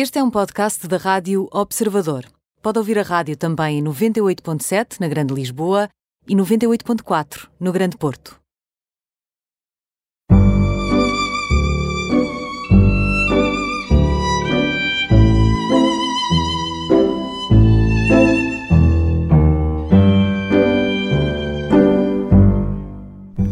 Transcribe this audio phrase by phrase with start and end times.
[0.00, 2.24] Este é um podcast da Rádio Observador.
[2.62, 5.88] Pode ouvir a rádio também em 98.7 na Grande Lisboa
[6.28, 8.38] e 98.4 no Grande Porto.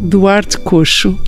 [0.04, 1.18] Duarte Coxo,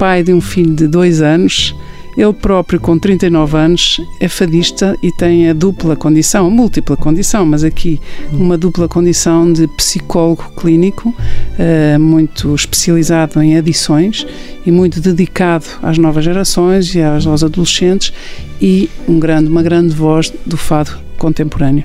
[0.00, 1.72] pai de um filho de dois anos,
[2.18, 7.62] ele próprio, com 39 anos, é fadista e tem a dupla condição, múltipla condição, mas
[7.62, 8.00] aqui
[8.32, 11.14] uma dupla condição de psicólogo clínico,
[11.56, 14.26] eh, muito especializado em adições
[14.66, 18.12] e muito dedicado às novas gerações e aos, adolescentes
[18.60, 21.84] e um grande, uma grande voz do fado contemporâneo.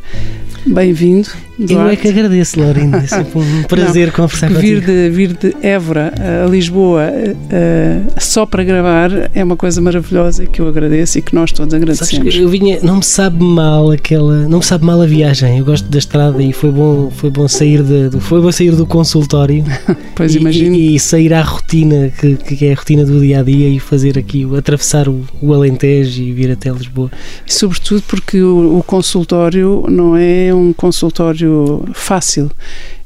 [0.65, 1.29] Bem-vindo.
[1.69, 2.97] Eu é que agradeço, Laurinda.
[2.97, 4.85] É sempre um prazer Não, conversar vir contigo.
[4.85, 6.13] de, vir de Évora
[6.45, 11.33] a Lisboa uh, só para gravar é uma coisa maravilhosa que eu agradeço e que
[11.35, 12.35] nós todos agradecemos.
[12.35, 15.59] eu vinha, não me sabe mal aquela, não me sabe mal a viagem.
[15.59, 18.75] Eu gosto da estrada e foi bom, foi bom sair de, do, foi bom sair
[18.75, 19.63] do consultório
[20.15, 20.75] Pois e, imagino.
[20.75, 23.79] e, e sair à rotina que, que é a rotina do dia a dia e
[23.79, 27.11] fazer aqui, atravessar o, o Alentejo e vir até Lisboa.
[27.47, 31.52] E sobretudo porque o, o consultório não é um consultório
[31.93, 32.51] fácil.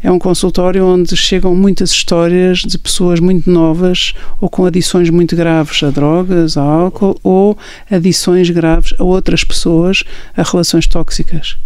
[0.02, 5.36] É um consultório onde chegam muitas histórias de pessoas muito novas ou com adições muito
[5.36, 7.58] graves a drogas, a álcool ou
[7.90, 10.04] adições graves a outras pessoas,
[10.36, 11.58] a relações tóxicas.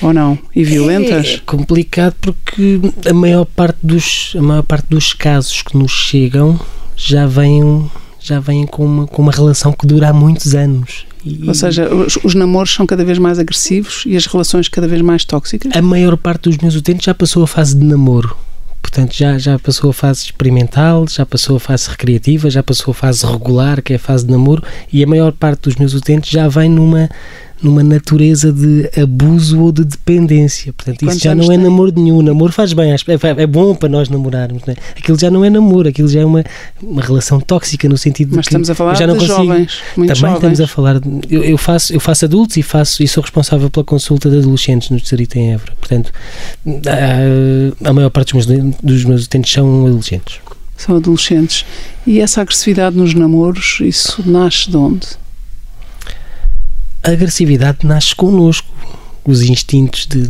[0.00, 0.38] Ou não?
[0.54, 1.34] E violentas?
[1.34, 6.58] É complicado porque a maior parte dos, a maior parte dos casos que nos chegam
[6.96, 11.06] já vêm, já vêm com, uma, com uma relação que dura há muitos anos.
[11.24, 14.86] E Ou seja, os, os namoros são cada vez mais agressivos e as relações cada
[14.86, 15.72] vez mais tóxicas?
[15.74, 18.36] a maior parte dos meus utentes já passou a fase de namoro.
[18.82, 22.94] Portanto, já, já passou a fase experimental, já passou a fase recreativa, já passou a
[22.94, 26.30] fase regular, que é a fase de namoro, e a maior parte dos meus utentes
[26.30, 27.08] já vem numa,
[27.64, 30.72] numa natureza de abuso ou de dependência.
[30.72, 31.58] Portanto, isso já não é tem?
[31.58, 32.20] namoro nenhum.
[32.22, 32.96] Namoro faz bem, é,
[33.38, 34.62] é bom para nós namorarmos.
[34.66, 34.76] Não é?
[34.96, 36.44] Aquilo já não é namoro, aquilo já é uma,
[36.82, 39.46] uma relação tóxica, no sentido de Mas que estamos a falar já não de consigo,
[39.46, 40.34] jovens, também jovens.
[40.34, 41.00] estamos a falar.
[41.00, 44.38] de- eu, eu faço, eu faço adultos e faço e sou responsável pela consulta de
[44.38, 45.72] adolescentes no Distrito em Évora.
[45.80, 46.12] Portanto,
[46.86, 50.36] a, a maior parte dos meus, dos meus utentes são adolescentes.
[50.76, 51.64] São adolescentes.
[52.06, 55.06] E essa agressividade nos namoros, isso nasce de onde?
[57.04, 58.66] A agressividade nasce connosco.
[59.24, 60.26] Os instintos de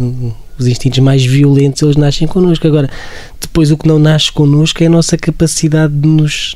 [0.59, 2.67] os instintos mais violentos eles nascem connosco.
[2.67, 2.89] Agora,
[3.41, 6.55] depois o que não nasce connosco é a nossa capacidade de nos,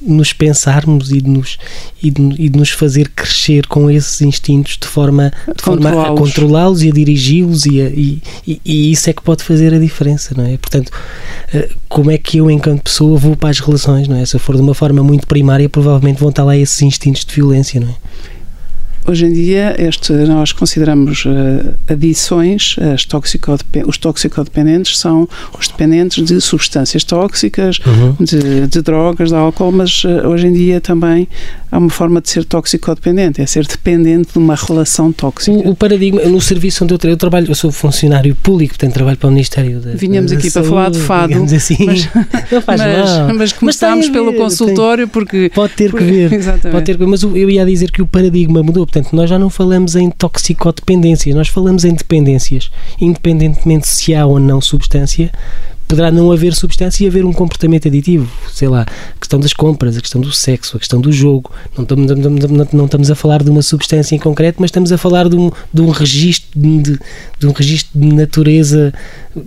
[0.00, 1.58] nos pensarmos e de nos,
[2.02, 6.14] e de, e de nos fazer crescer com esses instintos de forma, de forma a
[6.14, 6.82] Controlá-los.
[6.82, 10.46] e a dirigi-los e, e, e, e isso é que pode fazer a diferença, não
[10.46, 10.56] é?
[10.56, 10.90] Portanto,
[11.52, 14.24] eh, como é que eu, enquanto pessoa, vou para as relações, não é?
[14.24, 17.34] Se eu for de uma forma muito primária, provavelmente vão estar lá esses instintos de
[17.34, 17.94] violência, não é?
[19.06, 22.76] Hoje em dia, este, nós consideramos eh, adições,
[23.86, 27.80] os toxicodependentes são os dependentes de substâncias tóxicas,
[28.20, 31.26] de, de drogas, de álcool, mas eh, hoje em dia também
[31.70, 35.56] há uma forma de ser toxicodependente, é ser dependente de uma relação tóxica.
[35.56, 38.94] O, o paradigma, no serviço onde eu, tra- eu trabalho, eu sou funcionário público, portanto
[38.94, 41.76] trabalho para o Ministério da Vinhamos da aqui para Saúde, falar de fado, assim.
[41.86, 42.08] mas-
[42.52, 43.34] não faz mas, mal.
[43.34, 45.50] mas começámos tem pelo ver, consultório porque.
[45.54, 46.32] Pode ter que porque- ver.
[46.34, 46.70] Exatamente.
[46.72, 48.86] Pode ter que ver, mas eu ia dizer que o paradigma mudou.
[48.92, 52.70] Portanto, nós já não falamos em toxicodependências, nós falamos em dependências.
[53.00, 55.32] Independentemente se há ou não substância,
[55.88, 58.30] poderá não haver substância e haver um comportamento aditivo.
[58.52, 61.50] Sei lá, a questão das compras, a questão do sexo, a questão do jogo.
[61.76, 62.10] Não estamos,
[62.72, 65.50] não- estamos a falar de uma substância em concreto, mas estamos a falar de um,
[65.72, 66.98] de um registro de,
[67.38, 68.92] de um registro de natureza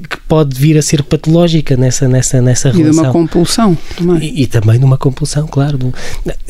[0.09, 3.03] que pode vir a ser patológica nessa, nessa, nessa E de relação.
[3.05, 4.17] uma compulsão também.
[4.23, 5.93] E, e também de uma compulsão, claro.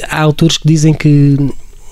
[0.09, 1.38] Há autores que dizem que,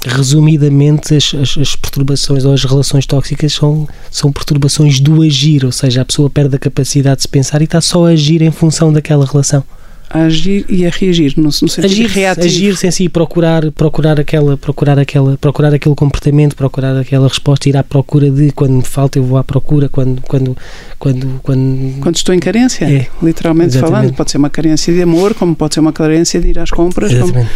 [0.10, 5.72] resumidamente, as, as- as perturbações ou as relações tóxicas são, são perturbações do agir, ou
[5.72, 8.52] seja, a pessoa perde a capacidade de se pensar e está só a agir em
[8.52, 9.64] função daquela relação.
[10.10, 12.46] A agir e a reagir, no, no sentido Agir, reativo.
[12.46, 17.76] agir sem si procurar, procurar aquela, procurar aquela, procurar aquele comportamento, procurar aquela resposta, ir
[17.76, 20.56] à procura de quando me falta eu vou à procura, quando, quando,
[21.00, 23.92] quando, quando Quando estou em carência, É, literalmente exatamente.
[24.02, 26.70] falando, pode ser uma carência de amor, como pode ser uma carência de ir às
[26.70, 27.12] compras.
[27.12, 27.52] como- Exatamente.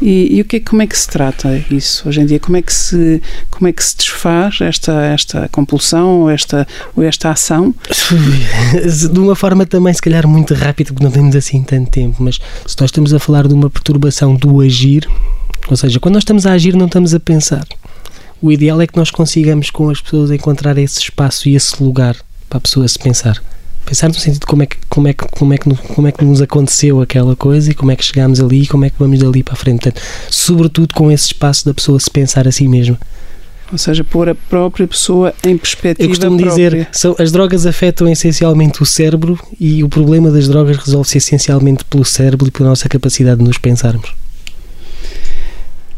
[0.00, 2.38] E, e o que é, como é que se trata isso hoje em dia?
[2.38, 7.02] Como é que se, como é que se desfaz esta, esta compulsão ou esta, ou
[7.02, 7.74] esta ação?
[9.10, 12.38] de uma forma também, se calhar, muito rápida, porque não temos assim tanto tempo, mas
[12.66, 15.08] se nós estamos a falar de uma perturbação do agir,
[15.68, 17.66] ou seja, quando nós estamos a agir, não estamos a pensar.
[18.42, 22.16] O ideal é que nós consigamos com as pessoas encontrar esse espaço e esse lugar
[22.48, 23.42] para a pessoa se pensar.
[23.86, 26.12] Pensar no sentido de como é que, como é que, como é que, como é
[26.12, 28.96] que nos aconteceu aquela coisa e como é que chegámos ali e como é que
[28.98, 29.84] vamos dali para a frente.
[29.84, 32.98] Portanto, sobretudo com esse espaço da pessoa se pensar a si mesma.
[33.70, 36.04] Ou seja, pôr a própria pessoa em perspectiva.
[36.04, 36.70] Eu costumo própria.
[36.70, 41.84] dizer, são, as drogas afetam essencialmente o cérebro e o problema das drogas resolve-se essencialmente
[41.84, 44.14] pelo cérebro e pela nossa capacidade de nos pensarmos.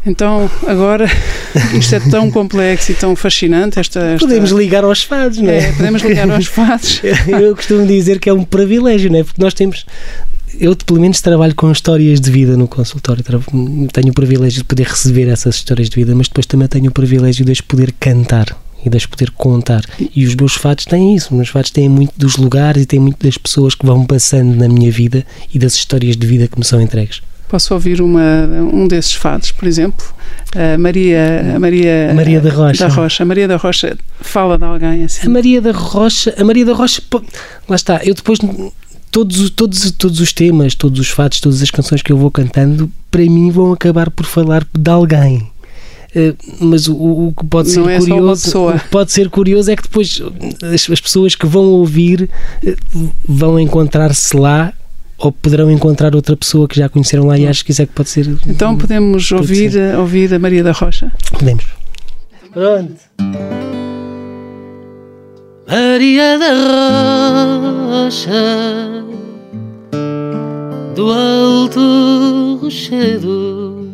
[0.05, 1.05] Então, agora,
[1.77, 3.79] isto é tão complexo e tão fascinante.
[3.79, 4.25] Esta, esta...
[4.25, 5.57] Podemos ligar aos fados, não é?
[5.57, 5.71] é?
[5.73, 7.01] Podemos ligar aos fados.
[7.27, 9.23] Eu costumo dizer que é um privilégio, não é?
[9.23, 9.85] Porque nós temos.
[10.59, 13.23] Eu, pelo menos, trabalho com histórias de vida no consultório.
[13.93, 16.93] Tenho o privilégio de poder receber essas histórias de vida, mas depois também tenho o
[16.93, 19.83] privilégio de as poder cantar e de as poder contar.
[20.15, 21.27] E os meus fatos têm isso.
[21.31, 24.55] Os meus fatos têm muito dos lugares e têm muito das pessoas que vão passando
[24.55, 27.21] na minha vida e das histórias de vida que me são entregues.
[27.49, 30.05] Posso ouvir uma, um desses fados, por exemplo?
[30.55, 32.87] A Maria, a Maria, Maria da Rocha.
[32.87, 33.23] da Rocha.
[33.23, 35.25] A Maria da Rocha fala de alguém assim.
[35.25, 37.01] A Maria da Rocha, a Maria da Rocha,
[37.67, 38.01] lá está.
[38.03, 38.37] Eu depois
[39.09, 42.91] todos, todos, todos os temas, todos os fatos, todas as canções que eu vou cantando,
[43.09, 45.47] para mim vão acabar por falar de alguém.
[46.15, 49.75] Uh, mas o, o, que pode ser é curioso o que pode ser curioso é
[49.75, 50.19] que depois
[50.63, 52.27] as, as pessoas que vão ouvir
[52.63, 54.73] uh, vão encontrar-se lá
[55.19, 57.93] ou poderão encontrar outra pessoa que já conheceram lá e acho que isso é que
[57.93, 58.27] pode ser.
[58.47, 61.11] Então podemos ouvir, ouvir a Maria da Rocha?
[61.31, 61.65] Podemos.
[62.51, 62.95] Pronto.
[65.67, 66.53] Maria da
[68.03, 69.03] Rocha
[70.95, 73.89] do Alto Rochedo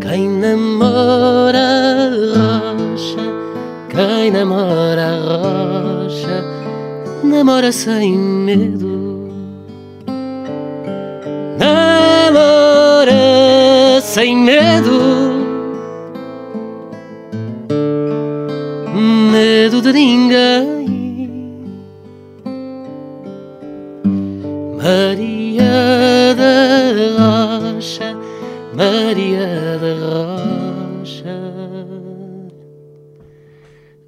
[0.00, 1.35] quem namora
[7.46, 9.30] namora sem medo.
[11.60, 13.14] Namora
[14.02, 15.00] sem medo.
[19.30, 20.86] Medo de ninguém.
[24.76, 26.90] Maria da
[27.76, 28.16] Rocha,
[28.74, 31.38] Maria da Rocha,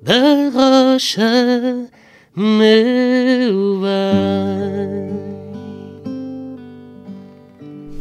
[0.02, 1.97] da Rocha
[2.40, 5.18] meu bem.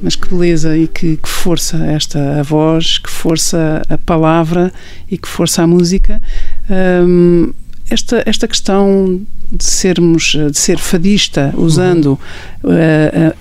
[0.02, 4.72] Mas que beleza e que, que, força esta a voz, que força a palavra
[5.10, 6.22] e que força a música.
[6.70, 7.52] Um,
[7.90, 12.20] esta, esta questão de sermos de ser fadista usando
[12.64, 12.70] uh,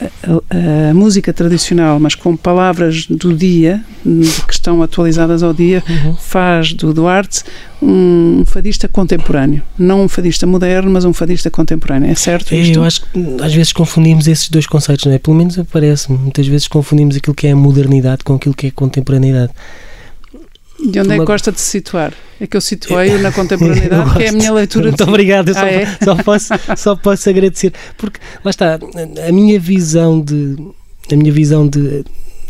[0.00, 5.82] a, a, a, música tradicional mas com palavras do dia que estão atualizadas ao dia
[5.88, 6.14] uhum.
[6.16, 7.42] faz do Duarte
[7.82, 9.62] um fadista contemporâneo.
[9.78, 12.10] Não um fadista moderno mas um fadista contemporâneo.
[12.10, 13.08] É certo é, eu acho que
[13.42, 15.18] às vezes confundimos esses dois conceitos não é?
[15.18, 18.68] Pelo menos parece muitas vezes confundimos aquilo que é a modernidade com aquilo que é
[18.68, 19.52] a contemporaneidade
[20.78, 22.12] e onde é que gosta de se situar?
[22.40, 24.88] É que eu situei na contemporaneidade, que é a minha leitura.
[24.88, 25.08] Muito de...
[25.08, 25.86] obrigado, eu só, ah, é?
[26.04, 27.72] só, posso, só posso agradecer.
[27.96, 28.78] Porque, lá está,
[29.26, 30.56] a minha visão de.
[31.10, 32.04] A minha visão de,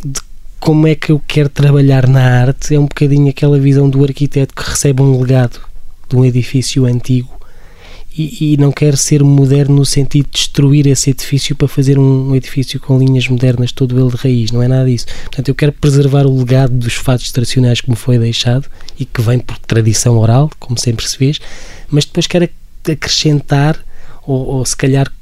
[0.05, 0.20] de
[0.58, 4.55] como é que eu quero trabalhar na arte é um bocadinho aquela visão do arquiteto
[4.55, 5.61] que recebe um legado
[6.08, 7.36] de um edifício antigo
[8.16, 12.30] e, e, não quer ser moderno no sentido de destruir esse edifício para fazer um,
[12.30, 15.06] um, edifício com linhas modernas, todo ele de raiz, não é nada disso.
[15.24, 18.68] Portanto, eu quero preservar o legado dos fatos tradicionais que me foi deixado
[18.98, 21.40] e que vem por tradição oral, como sempre se fez,
[21.90, 22.48] mas depois quero
[22.90, 23.78] acrescentar
[24.26, 25.12] ou, ou se calhar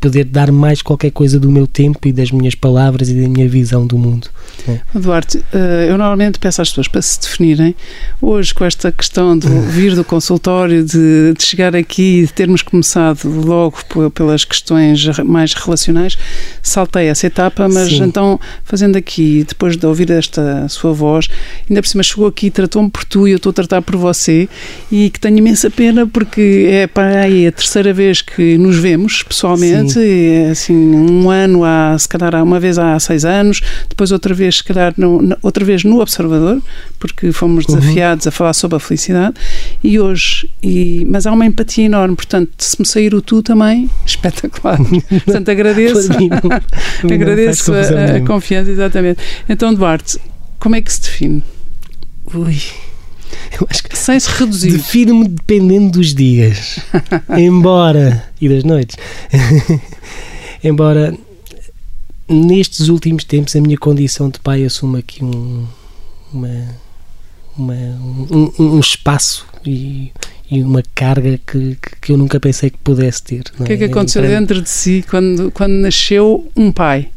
[0.00, 3.48] poder dar mais qualquer coisa do meu tempo e das minhas palavras e da minha
[3.48, 4.28] visão do mundo.
[4.68, 4.80] É.
[4.94, 7.74] Duarte, eh, eu normalmente peço às pessoas para se definirem.
[8.20, 12.62] Hoje, com esta questão de vir do consultório, de, de chegar aqui e de termos
[12.62, 13.78] começado logo
[14.14, 16.16] pelas questões mais relacionais,
[16.62, 18.04] saltei essa etapa, mas Sim.
[18.04, 21.28] então, fazendo aqui, depois de ouvir esta sua voz,
[21.68, 24.48] ainda por cima chegou aqui, tratou-me por tu e eu estou a tratar por você,
[24.90, 29.22] e que tenho imensa pena porque é para aí a terceira vez que nos vemos
[29.22, 29.80] pessoalmente.
[29.80, 29.85] Sim
[30.50, 34.64] assim, um ano há, se calhar, uma vez há seis anos, depois outra vez, se
[34.64, 36.62] calhar, no, outra vez no Observador,
[36.98, 37.76] porque fomos uhum.
[37.76, 38.28] desafiados uhum.
[38.28, 39.34] a falar sobre a felicidade,
[39.82, 43.90] e hoje, e, mas há uma empatia enorme, portanto, se me sair o tu também,
[44.06, 44.78] espetacular.
[44.78, 46.10] portanto, agradeço,
[47.12, 49.20] agradeço a, a confiança, exatamente.
[49.48, 50.18] Então, Duarte,
[50.58, 51.42] como é que se define?
[52.34, 52.85] Ui.
[53.58, 54.72] Eu acho que sem se reduzir.
[54.72, 56.78] Defino-me dependendo dos dias.
[57.36, 58.24] Embora.
[58.40, 58.96] e das noites.
[60.62, 61.16] Embora
[62.28, 65.66] nestes últimos tempos a minha condição de pai assuma aqui um,
[66.32, 66.66] uma,
[67.56, 70.12] uma um, um, espaço e,
[70.50, 73.44] e uma carga que, que, eu nunca pensei que pudesse ter.
[73.58, 73.86] O que é que é?
[73.86, 77.10] aconteceu dentro de si quando, quando nasceu um pai?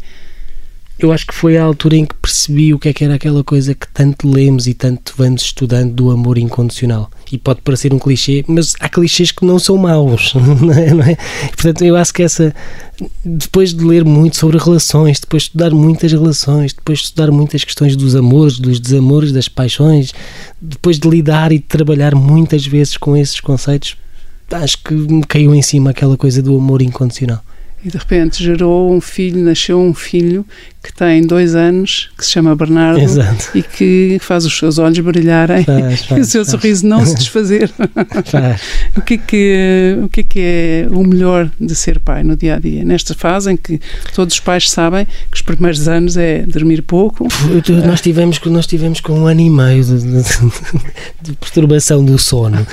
[0.99, 3.41] Eu acho que foi a altura em que percebi o que é que era aquela
[3.41, 7.09] coisa que tanto lemos e tanto vamos estudando do amor incondicional.
[7.31, 10.93] E pode parecer um clichê, mas há clichês que não são maus, não é?
[10.93, 11.15] Não é?
[11.55, 12.53] Portanto, eu acho que essa.
[13.23, 17.63] Depois de ler muito sobre relações, depois de estudar muitas relações, depois de estudar muitas
[17.63, 20.13] questões dos amores, dos desamores, das paixões,
[20.59, 23.95] depois de lidar e de trabalhar muitas vezes com esses conceitos,
[24.51, 27.41] acho que me caiu em cima aquela coisa do amor incondicional
[27.83, 30.45] e de repente gerou um filho, nasceu um filho
[30.81, 33.49] que tem dois anos, que se chama Bernardo Exato.
[33.53, 36.51] e que faz os seus olhos brilharem faz, faz, e o seu faz.
[36.51, 37.69] sorriso não se desfazer.
[38.95, 42.37] o, que é que, o que é que é o melhor de ser pai no
[42.37, 42.85] dia a dia?
[42.85, 43.79] Nesta fase em que
[44.13, 47.27] todos os pais sabem que os primeiros anos é dormir pouco.
[47.85, 50.23] Nós tivemos, nós tivemos com um ano e meio de, de,
[51.21, 52.65] de perturbação do sono.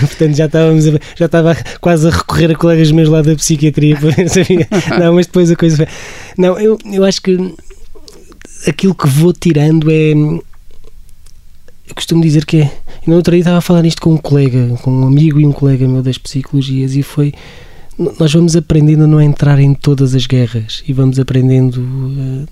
[0.00, 3.96] Portanto, já estávamos a, já estava quase a recorrer a colegas meus lá da psiquiatria
[3.96, 4.68] para ver se havia.
[4.98, 5.86] Não, mas depois a coisa foi.
[6.36, 7.54] Não, eu, eu acho que
[8.66, 10.12] aquilo que vou tirando é.
[10.12, 12.78] Eu costumo dizer que é.
[13.06, 15.52] No outro dia estava a falar isto com um colega, com um amigo e um
[15.52, 17.32] colega meu das psicologias, e foi.
[18.18, 22.48] Nós vamos aprendendo a não entrar em todas as guerras e vamos aprendendo, uh,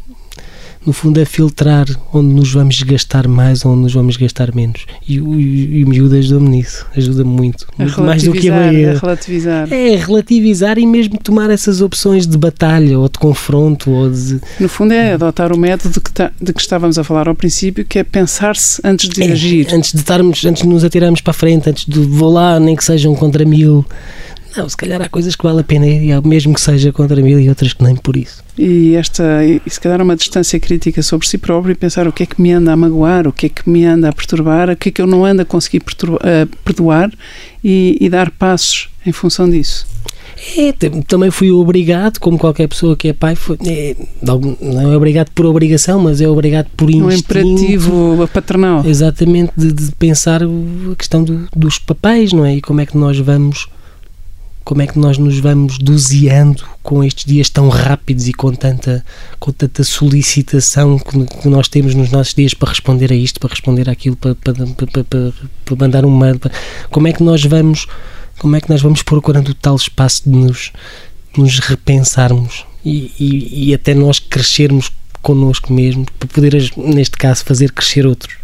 [0.87, 4.85] no fundo, a filtrar onde nos vamos gastar mais ou onde nos vamos gastar menos.
[5.07, 7.67] E, o, e o miúdo ajuda-me nisso, ajuda-me muito.
[7.79, 9.73] muito mais do que a É relativizar.
[9.73, 14.41] É relativizar e mesmo tomar essas opções de batalha ou de confronto ou de.
[14.59, 17.85] No fundo, é adotar o método que tá, de que estávamos a falar ao princípio,
[17.85, 19.69] que é pensar-se antes de é, agir.
[19.73, 22.75] Antes de estarmos, antes de nos atirarmos para a frente, antes de vou lá, nem
[22.75, 23.85] que sejam contra mil.
[24.56, 27.40] Não, se calhar há coisas que vale a pena ir, mesmo que seja contra mil
[27.40, 28.42] e outras que nem por isso.
[28.59, 32.25] E esta, e se calhar uma distância crítica sobre si próprio e pensar o que
[32.25, 34.76] é que me anda a magoar, o que é que me anda a perturbar, o
[34.76, 35.82] que é que eu não ando a conseguir
[36.64, 37.11] perdoar
[37.64, 39.87] e, e dar passos em função disso.
[40.56, 40.73] É,
[41.06, 45.47] também fui obrigado, como qualquer pessoa que é pai, foi, é, não é obrigado por
[45.47, 47.06] obrigação, mas é obrigado por instinto.
[47.06, 48.85] Um imperativo paternal.
[48.85, 52.56] Exatamente, de, de pensar a questão do, dos papéis, não é?
[52.56, 53.68] E como é que nós vamos
[54.64, 59.04] como é que nós nos vamos doseando com estes dias tão rápidos e com tanta,
[59.38, 63.50] com tanta solicitação que, que nós temos nos nossos dias para responder a isto, para
[63.50, 65.33] responder àquilo, para, para, para, para,
[65.64, 66.40] para mandar um mail.
[66.90, 67.87] Como é que nós vamos
[68.38, 70.73] como é que nós vamos procurando o tal espaço de nos,
[71.37, 74.90] nos repensarmos e, e, e até nós crescermos
[75.23, 78.41] connosco mesmo, para poder, neste caso, fazer crescer outros.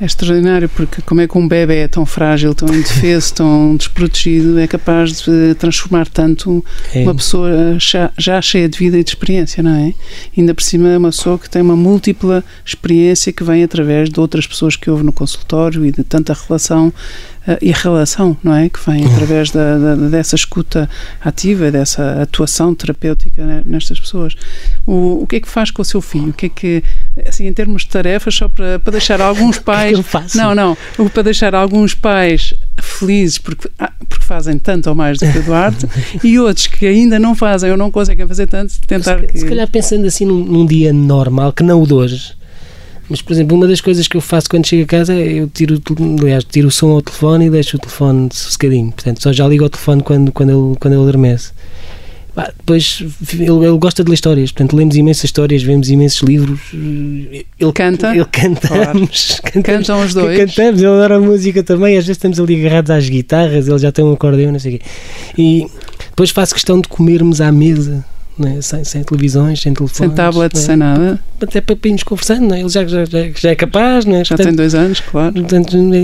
[0.00, 4.58] É extraordinário porque como é que um bebê é tão frágil, tão indefeso, tão desprotegido,
[4.58, 6.64] é capaz de transformar tanto
[6.94, 7.02] É.
[7.02, 9.92] uma pessoa já, cheia de vida e de experiência, não é?
[10.36, 14.18] Ainda por cima é uma pessoa que tem uma múltipla experiência que vem através de
[14.18, 16.90] outras pessoas que houve no consultório e de tanta relação
[17.60, 18.68] e relação, não é?
[18.68, 20.88] Que vem através da, da- dessa escuta
[21.20, 24.34] ativa, dessa atuação terapêutica nestas pessoas.
[24.86, 26.28] O, o que é que faz com o seu filho?
[26.30, 26.82] O que é que,
[27.26, 29.92] assim, em termos de tarefas, só para, para deixar alguns pais.
[29.96, 30.36] eu faço?
[30.36, 30.76] Não, não.
[30.98, 35.38] O Para deixar alguns pais felizes porque, ah, porque fazem tanto ou mais do que
[35.38, 35.86] o Duarte
[36.24, 39.38] e outros que ainda não fazem ou não conseguem fazer tanto, tentar se, que.
[39.38, 42.32] se calhar pensando assim num, num dia normal, que não o de hoje.
[43.10, 45.48] Mas, por exemplo, uma das coisas que eu faço quando chego a casa é eu
[45.48, 45.82] tiro,
[46.20, 48.92] aliás, tiro o som ao telefone e deixo o telefone sossegadinho.
[48.92, 51.50] Portanto, só já ligo ao telefone quando, quando, ele, quando ele adormece.
[52.32, 53.02] Pá, depois
[53.32, 56.60] ele, ele gosta de ler histórias, portanto, lemos imensas histórias, vemos imensos livros.
[56.72, 58.14] Ele Canta?
[58.14, 59.40] Ele cantamos.
[59.42, 60.38] cantamos Cantam os dois.
[60.46, 61.98] Cantamos, ele adora a música também.
[61.98, 64.78] Às vezes estamos ali agarrados às guitarras, ele já tem um acordeão, não sei o
[64.78, 64.84] quê.
[65.36, 65.66] E
[66.10, 68.04] depois faço questão de comermos à mesa,
[68.40, 68.60] né?
[68.60, 69.96] sem, sem televisões, sem telefones.
[69.96, 70.60] Sem tablet, né?
[70.60, 71.20] sem nada.
[71.40, 72.60] Até para irmos conversando, não é?
[72.60, 74.24] ele já, já, já, é capaz, não é?
[74.24, 75.32] Já tem dois anos, claro.
[75.32, 75.98] Portanto, é.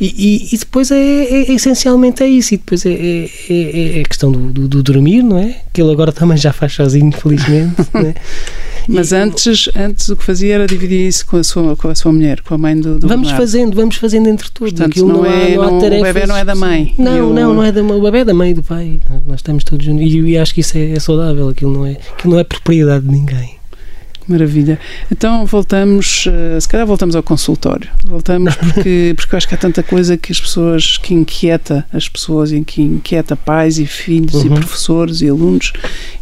[0.00, 0.06] E,
[0.50, 2.54] e, e depois é, é- é essencialmente é isso.
[2.54, 5.56] E depois é, é, é- é a questão do, do, do dormir, não é?
[5.72, 7.74] Que ele agora também já faz sozinho, felizmente.
[7.92, 8.14] não é?
[8.88, 11.94] Mas E- antes, antes o que fazia era dividir isso com a sua, com a
[11.94, 13.36] sua mulher, com a mãe do, do Vamos Bernardo.
[13.36, 14.72] fazendo, vamos fazendo entre todos.
[14.72, 16.94] Portanto, Aquilo não há- é- há não- o tarefas- bebé não é da mãe.
[16.98, 17.96] Não, o- não, não é da mãe.
[17.98, 19.00] O bebé é da mãe e do pai.
[19.08, 20.02] Nós- Nós estamos todos juntos.
[20.12, 21.48] E, e acho que isso é, é saudável.
[21.48, 23.54] Aquilo não é, aquilo não é propriedade de ninguém.
[24.28, 24.78] Maravilha.
[25.10, 27.90] Então voltamos, eh, se calhar voltamos ao consultório.
[28.04, 32.08] Voltamos porque, porque eu acho que há tanta coisa que as pessoas, que inquieta as
[32.08, 34.54] pessoas e que inquieta pais e filhos e Uhum.
[34.54, 35.72] professores e alunos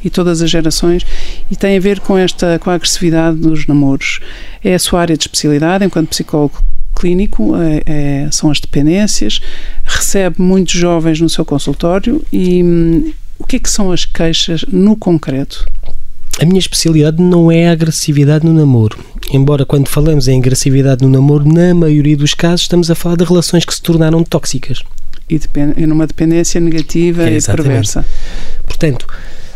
[0.04, 1.04] e todas as gerações
[1.50, 4.20] e tem a ver com esta, com a agressividade nos namoros.
[4.64, 6.62] É a sua área de especialidade enquanto psicólogo
[6.94, 9.40] clínico, é- é- são as dependências,
[9.84, 14.64] recebe muitos jovens no seu consultório e hum, o que é que são as queixas
[14.70, 15.64] no concreto?
[16.40, 18.98] A minha especialidade não é a agressividade no namoro.
[19.32, 23.24] Embora quando falamos em agressividade no namoro, na maioria dos casos estamos a falar de
[23.24, 24.82] relações que se tornaram tóxicas.
[25.28, 28.04] e, depen- e numa dependência negativa É, e perversa.
[28.66, 29.06] Portanto,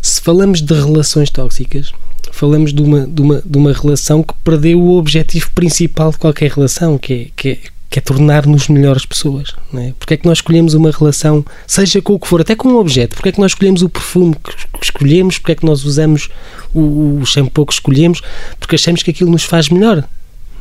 [0.01, 1.91] se falamos de relações tóxicas,
[2.31, 6.51] falamos de uma, de, uma, de uma relação que perdeu o objetivo principal de qualquer
[6.53, 7.59] relação, que é, que é,
[7.95, 9.55] que é tornar-nos melhores pessoas.
[9.73, 9.95] Não é?
[9.97, 12.77] Porque é que nós escolhemos uma relação, seja com o que for, até com um
[12.77, 13.15] objeto?
[13.15, 15.39] Porque é que nós escolhemos o perfume que escolhemos?
[15.39, 16.29] Porque é que nós usamos
[16.75, 18.21] o, o shampoo que escolhemos?
[18.59, 20.03] Porque achamos que aquilo nos faz melhor.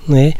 [0.08, 0.34] Não é?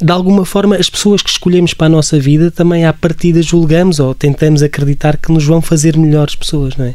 [0.00, 3.98] de alguma forma, as pessoas que escolhemos para a nossa vida também à partida julgamos
[3.98, 6.94] ou tentamos acreditar que nos vão fazer melhores pessoas, não é?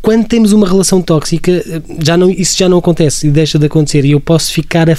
[0.00, 1.62] Quando temos uma relação tóxica,
[1.98, 4.96] já não, isso já não acontece e deixa de acontecer e eu posso ficar a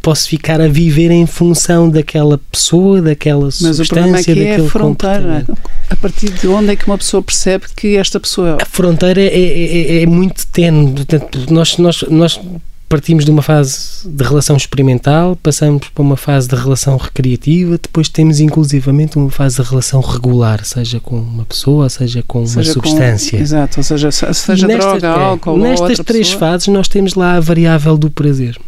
[0.00, 4.42] posso ficar a viver em função daquela pessoa, daquela Mas substância, Mas o problema aqui
[4.42, 5.46] é a fronteira.
[5.88, 8.58] A partir de onde é que uma pessoa percebe que esta pessoa...
[8.60, 10.92] A fronteira é, é, é, é muito tenue.
[10.92, 12.40] Portanto, nós, nós, nós
[12.88, 18.06] partimos de uma fase de relação experimental, passamos para uma fase de relação recreativa, depois
[18.08, 22.74] temos inclusivamente uma fase de relação regular, seja com uma pessoa, seja com seja uma
[22.74, 23.38] substância.
[23.38, 26.40] Com, exato, ou seja, seja nestas, droga, é, álcool Nestas três pessoa.
[26.40, 28.58] fases nós temos lá a variável do prazer.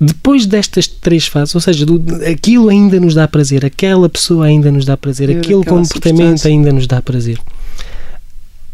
[0.00, 4.70] Depois destas três fases, ou seja, do, aquilo ainda nos dá prazer, aquela pessoa ainda
[4.70, 7.38] nos dá prazer, aquele comportamento ainda nos dá prazer.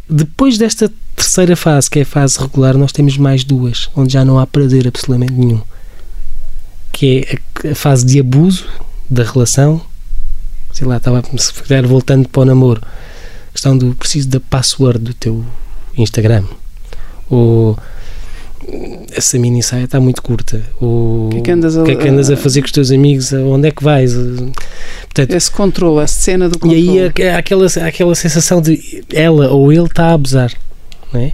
[0.08, 4.24] Depois desta terceira fase, que é a fase regular, nós temos mais duas, onde já
[4.24, 5.60] não há prazer absolutamente nenhum.
[6.90, 7.26] Que
[7.62, 8.66] é a fase de abuso
[9.08, 9.80] da relação.
[10.72, 12.80] Sei lá, estava se calhar voltando para o namoro.
[12.82, 15.44] A questão do preciso da password do teu
[15.96, 16.44] Instagram.
[17.28, 17.78] Ou
[19.12, 20.62] essa mini saia está muito curta.
[20.80, 22.90] O que é que andas a, que é que andas a fazer com os teus
[22.90, 23.32] amigos?
[23.32, 24.14] Onde é que vais?
[24.14, 26.84] Portanto, Esse controle, a cena do controle.
[26.84, 30.52] E aí há aquela, aquela sensação de ela ou ele está a abusar.
[31.12, 31.32] Não é?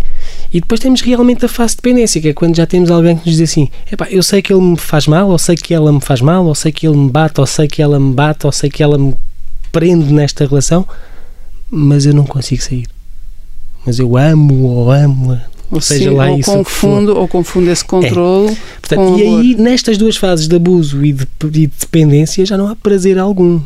[0.53, 3.29] E depois temos realmente a fase de dependência, que é quando já temos alguém que
[3.29, 3.69] nos diz assim:
[4.11, 6.55] eu sei que ele me faz mal, ou sei que ela me faz mal, ou
[6.55, 8.97] sei que ele me bate, ou sei que ela me bate, ou sei que ela
[8.97, 9.15] me
[9.71, 10.89] prende nesta relação,
[11.71, 12.87] mas eu não consigo sair.
[13.85, 15.39] Mas eu amo ou amo
[15.71, 18.57] ou seja lá ou isso confundo, ou confundo esse controle é.
[18.81, 22.77] Portanto, e aí nestas duas fases de abuso e de, de, dependência já não há
[22.77, 23.61] prazer algum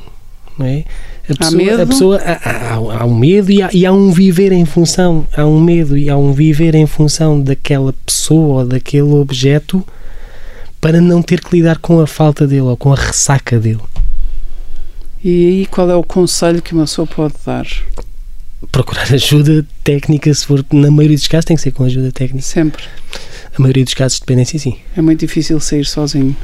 [0.58, 0.84] não é?
[1.28, 1.82] a pessoa, há, medo?
[1.82, 5.26] A pessoa há, há, há, um medo e há, e há um viver em função
[5.36, 9.84] há um medo e há um viver em função daquela pessoa ou daquele objeto
[10.80, 13.80] para não ter que lidar com a falta dele ou com a ressaca dele
[15.22, 17.66] e aí qual é o conselho que uma pessoa pode dar?
[18.70, 22.44] Procurar ajuda técnica, se for, na maioria dos casos tem que ser com ajuda técnica.
[22.46, 22.82] Sempre.
[23.56, 24.76] A maioria dos casos de dependência, sim.
[24.96, 26.36] É muito difícil sair sozinho.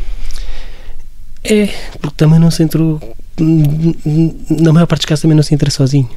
[1.45, 1.69] É,
[2.01, 3.01] porque também não se entrou.
[3.39, 6.09] Na maior parte dos casos também não se entra sozinho.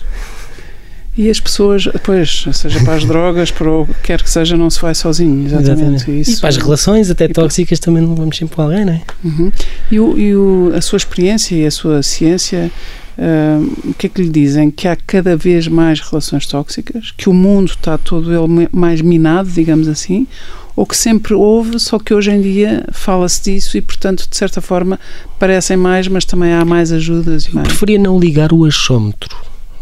[1.17, 4.69] E as pessoas, depois, seja para as drogas, para o que quer que seja, não
[4.69, 5.71] se vai sozinho, exatamente.
[5.71, 6.21] exatamente.
[6.21, 6.31] Isso.
[6.31, 7.85] E para as relações, até tóxicas, para...
[7.85, 9.01] também não vamos sempre com alguém, não é?
[9.23, 9.51] Uhum.
[9.91, 12.71] E, o, e o, a sua experiência e a sua ciência
[13.19, 14.71] Uh, o que é que lhe dizem?
[14.71, 19.49] Que há cada vez mais relações tóxicas, que o mundo está todo ele mais minado,
[19.49, 20.25] digamos assim,
[20.73, 24.61] ou que sempre houve, só que hoje em dia fala-se disso e, portanto, de certa
[24.61, 24.97] forma,
[25.37, 27.47] parecem mais, mas também há mais ajudas.
[27.47, 27.67] Eu mais.
[27.67, 29.35] preferia não ligar o achômetro.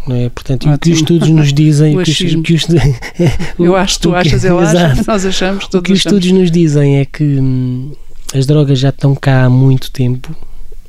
[0.07, 0.29] Não é?
[0.29, 1.95] Portanto, o que os estudos nos dizem.
[1.95, 2.67] o que os, que os,
[3.59, 5.65] eu acho, tu achas, eu acho, nós achamos.
[5.71, 7.91] O que os estudos nos dizem é que hum,
[8.33, 10.35] as drogas já estão cá há muito tempo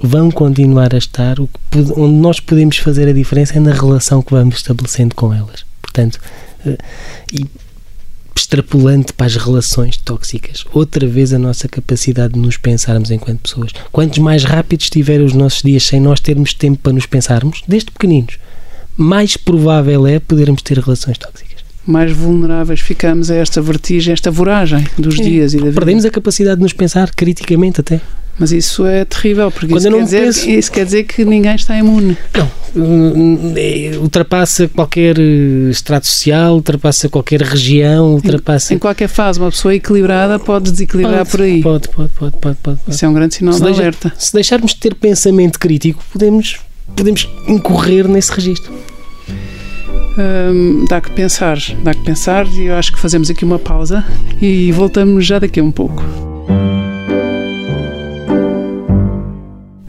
[0.03, 1.41] vão continuar a estar.
[1.41, 5.33] O que, onde nós podemos fazer a diferença é na relação que vamos estabelecendo com
[5.33, 5.65] elas.
[5.83, 6.19] Portanto,
[6.67, 6.79] eh,
[7.33, 7.47] e
[8.35, 13.73] extrapolando para as relações tóxicas, outra vez a nossa capacidade de nos pensarmos enquanto pessoas.
[13.93, 17.91] Quantos mais rápidos estiverem os nossos dias sem nós termos tempo para nos pensarmos, desde
[17.91, 18.39] pequeninos,
[18.97, 21.49] mais provável é podermos ter relações tóxicas
[21.89, 25.75] mais vulneráveis ficamos a esta vertigem, esta voragem dos dias e da vida.
[25.75, 27.99] Perdemos a capacidade de nos pensar criticamente até.
[28.39, 30.49] Mas isso é terrível, porque isso quer, dizer, penso...
[30.49, 32.17] isso quer dizer que ninguém está imune.
[32.35, 32.51] Não.
[32.77, 38.73] Hum, é, ultrapassa qualquer eh, estrato social, ultrapassa qualquer região, ultrapassa.
[38.73, 41.63] Em, em qualquer fase, uma pessoa equilibrada pode desequilibrar pode, por aí.
[41.63, 44.13] Pode, pode, pode, pode, pode, Isso é um grande sinal se de deixa, alerta.
[44.17, 46.59] Se deixarmos de ter pensamento crítico, podemos,
[46.95, 48.73] podemos incorrer nesse registro.
[50.19, 54.05] Hum, dá que pensar, dá que pensar e eu acho que fazemos aqui uma pausa
[54.43, 56.28] e voltamos já daqui a um pouco.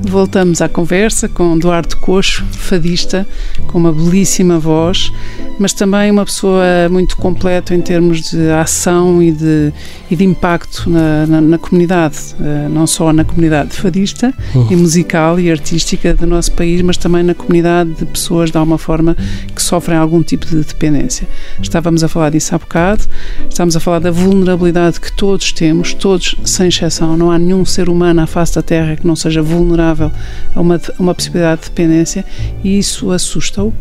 [0.10, 3.28] Voltamos à conversa com Duarte Coxo, fadista,
[3.68, 5.14] com uma belíssima voz,
[5.60, 9.72] mas também uma pessoa muito completa em termos de ação e de,
[10.10, 14.68] e de impacto na, na, na comunidade, eh, não só na comunidade fadista uhum.
[14.72, 18.80] e musical e artística do nosso país, mas também na comunidade de pessoas de alguma
[18.80, 19.16] forma
[19.54, 21.28] que sofrem algum tipo de dependência.
[21.62, 23.04] Estávamos a falar disso há bocado,
[23.48, 27.90] estamos a falar da vulnerabilidade que todos temos, todos sem exceção, não há nenhum ser
[27.90, 30.12] humano à face da Terra que não seja vulnerável vulnerável
[30.56, 32.26] a uma, a uma possibilidade de dependência
[32.64, 33.74] e isso assusta-o?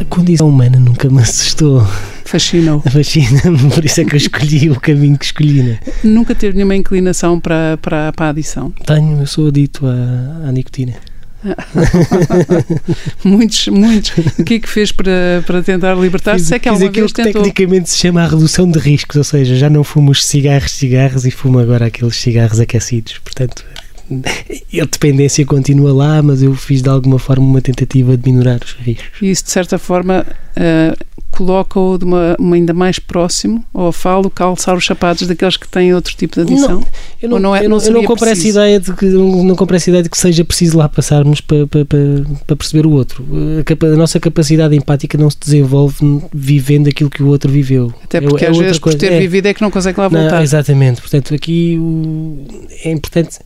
[0.00, 1.86] A condição humana nunca me assustou.
[2.24, 2.80] Fascinou.
[2.90, 5.62] Fascina-me, por isso é que eu escolhi o caminho que escolhi.
[5.62, 5.78] Né?
[6.02, 8.72] Nunca teve nenhuma inclinação para, para, para a adição?
[8.84, 10.94] Tenho, eu sou adito à, à nicotina.
[13.24, 14.12] muitos, muitos.
[14.38, 16.54] O que é que fez para, para tentar libertar-se?
[16.54, 17.42] É que fiz aquilo que tentou...
[17.42, 21.24] tecnicamente se chama a redução de riscos, ou seja, já não fumo os cigarros, cigarros
[21.24, 23.18] e fumo agora aqueles cigarros aquecidos.
[23.18, 23.64] Portanto,
[24.80, 28.72] a dependência continua lá, mas eu fiz de alguma forma uma tentativa de minorar os
[28.72, 29.22] riscos.
[29.22, 30.26] E isso, de certa forma,
[30.56, 30.96] uh,
[31.40, 35.94] coloca-o de uma, uma, ainda mais próximo ao falo calçar os sapatos daqueles que têm
[35.94, 36.80] outro tipo de adição?
[36.80, 36.86] Não,
[37.22, 39.74] eu não, não, é, eu não, eu não compro essa ideia de que não, compro
[39.74, 43.24] essa ideia de que seja preciso lá passarmos para, para, para, perceber o outro.
[43.32, 45.96] A, a, nossa capacidade empática não se desenvolve
[46.30, 47.90] vivendo aquilo que o outro viveu.
[48.04, 48.98] Até porque é, é às vezes coisa.
[48.98, 50.36] por ter é, vivido é que não consegue lá voltar.
[50.36, 51.00] Não, exatamente.
[51.00, 52.44] Portanto, aqui o,
[52.84, 53.38] é importante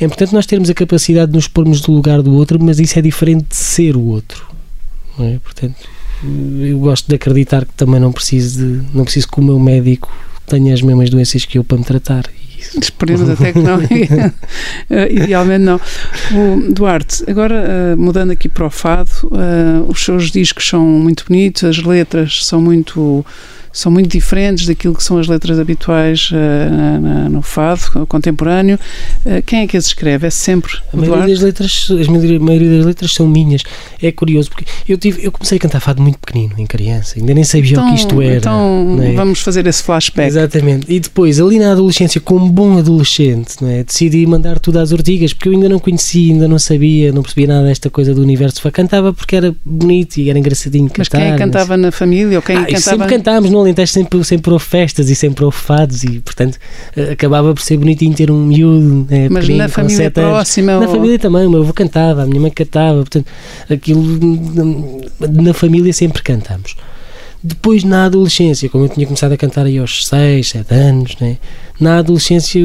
[0.00, 2.96] é importante nós termos a capacidade de nos pormos no lugar do outro, mas isso
[2.96, 4.46] é diferente de ser o outro.
[5.18, 5.38] É?
[5.42, 5.76] Portanto,
[6.22, 10.12] eu gosto de acreditar que também não preciso, de, não preciso que o meu médico
[10.46, 12.24] tenha as mesmas doenças que eu para me tratar.
[12.80, 13.80] Esperemos até que não.
[14.90, 15.80] Eh, idealmente não.
[16.32, 21.24] O Duarte, agora uh, mudando aqui para o fado, uh, os seus discos são muito
[21.28, 23.24] bonitos, as letras são muito
[23.72, 28.78] são muito diferentes daquilo que são as letras habituais uh, no fado contemporâneo.
[29.24, 30.26] Uh, quem é que as escreve?
[30.26, 33.62] É sempre a maioria das letras, a maioria das letras são minhas.
[34.02, 37.34] É curioso porque eu tive, eu comecei a cantar fado muito pequenino, em criança, ainda
[37.34, 38.36] nem sabia então, o que isto então, era.
[38.36, 39.12] Então é?
[39.12, 40.28] vamos fazer esse flashback.
[40.28, 40.86] Exatamente.
[40.88, 43.84] E depois, ali na adolescência, como bom adolescente, não é?
[43.84, 47.46] decidi mandar tudo às ortigas porque eu ainda não conhecia, ainda não sabia, não percebia
[47.46, 48.60] nada desta coisa do universo.
[48.70, 50.98] Cantava porque era bonito e era engraçadinho cantar.
[50.98, 52.80] Mas quem cantava na família ou quem ah, cantava?
[52.80, 56.58] Sempre cantámos no Alentejo sempre, sempre houve festas e sempre houve fados e, portanto,
[56.96, 59.06] eh, acabava por ser bonitinho ter um miúdo.
[59.08, 60.72] Né, Mas na família próxima?
[60.78, 60.92] Na ou...
[60.92, 63.26] família também, o meu avô cantava, a minha mãe cantava, portanto,
[63.68, 64.02] aquilo
[65.20, 66.76] na família sempre cantamos.
[67.42, 71.38] Depois, na adolescência, como eu tinha começado a cantar aí aos 6, 7 anos, né?
[71.80, 72.60] Na adolescência,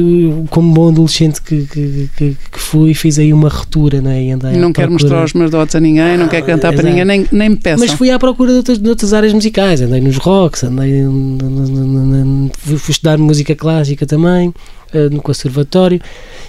[0.50, 4.00] como bom adolescente que, que, que, que fui, fiz aí uma ruptura.
[4.00, 4.24] Né?
[4.24, 7.04] E andei não quero mostrar os meus dotes a ninguém, não quero cantar para ninguém,
[7.04, 7.86] nem, nem me peçam.
[7.86, 11.02] Mas fui à procura de outras, de outras áreas musicais, andei nos rocks, andei,
[12.52, 14.52] fui estudar música clássica também.
[14.92, 16.00] Eh, no conservatório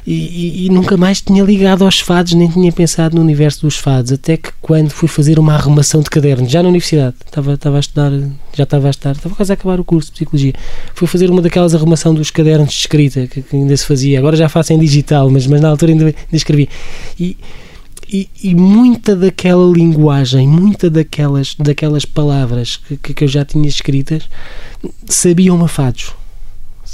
[0.06, 3.78] e, e, e, nunca mais tinha ligado aos fados, nem tinha pensado no universo dos
[3.78, 7.78] fados, até que quando fui fazer uma arrumação de cadernos, já na universidade, estava, estava
[7.78, 8.12] a estudar,
[8.54, 10.54] já estava a estar, estava quase a acabar o curso de Psicologia,
[10.93, 14.38] fui fazer uma daquelas arrumação dos cadernos de escrita, que, que ainda se fazia, agora
[14.38, 16.69] já faço em digital, mas, mas na altura ainda, ainda escrevi.
[17.19, 17.36] E,
[18.08, 24.30] e, e, muita daquela linguagem, muita daquelas, daquelas palavras que, que eu já tinha escritas
[25.08, 26.13] sabiam-me a fados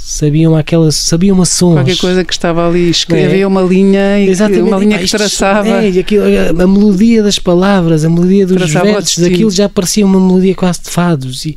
[0.04, 3.46] sabiam aquelas sabiam uma sons qualquer coisa que estava ali escrevia é.
[3.46, 4.60] uma linha e Exatamente.
[4.60, 6.24] uma linha que traçava é, aquilo,
[6.60, 10.82] a, melodia das palavras a melodia dos traçava versos aquilo já parecia uma melodia quase
[10.82, 11.56] de fados e,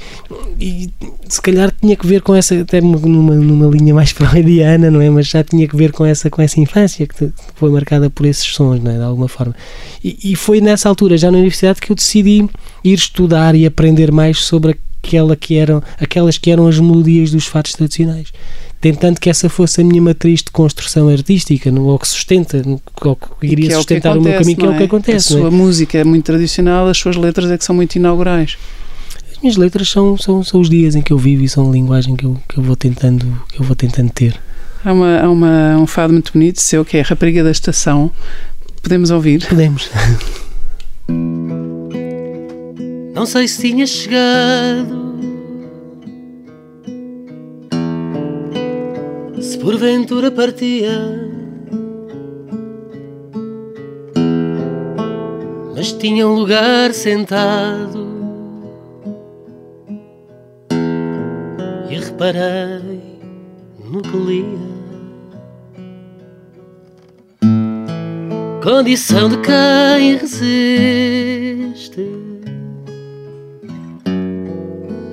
[0.61, 0.89] e,
[1.27, 5.09] se calhar tinha que ver com essa até numa, numa linha mais freudiana não é
[5.09, 8.45] mas já tinha que ver com essa com essa infância que foi marcada por esses
[8.45, 8.95] sons não é?
[8.95, 9.53] de alguma forma
[10.01, 12.47] e, e foi nessa altura já na universidade que eu decidi
[12.81, 17.45] ir estudar e aprender mais sobre aquela que eram, aquelas que eram as melodias dos
[17.45, 18.31] fatos tradicionais
[18.79, 22.61] tentando que essa fosse a minha matriz de construção artística, no, ou que sustenta,
[23.01, 24.83] ou que iria que é sustentar o, acontece, o, meu caminho, que é o que
[24.83, 24.85] é?
[24.85, 25.33] acontece.
[25.33, 25.51] A sua é?
[25.51, 28.57] música é muito tradicional, as suas letras é que são muito inaugurais.
[29.31, 31.73] As minhas letras são, são, são os dias em que eu vivo e são a
[31.73, 34.39] linguagem que eu, que eu, vou, tentando, que eu vou tentando ter.
[34.85, 38.11] Há, uma, há uma, um fado muito bonito seu que é a Rapariga da Estação.
[38.81, 39.45] Podemos ouvir?
[39.47, 39.89] Podemos.
[43.17, 45.17] Não sei se tinha chegado.
[49.41, 50.91] Se porventura partia.
[55.75, 58.07] Mas tinha um lugar sentado.
[61.89, 63.17] E reparei
[63.83, 64.77] no que lia.
[68.61, 72.27] Condição de quem resiste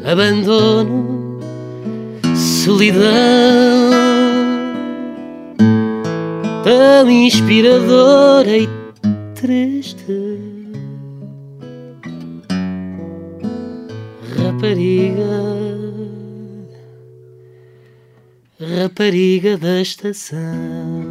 [0.04, 1.40] abandono,
[2.36, 3.02] solidão,
[6.62, 8.68] tão inspiradora e
[9.34, 10.38] triste.
[14.36, 15.24] Rapariga,
[18.60, 21.03] rapariga da estação.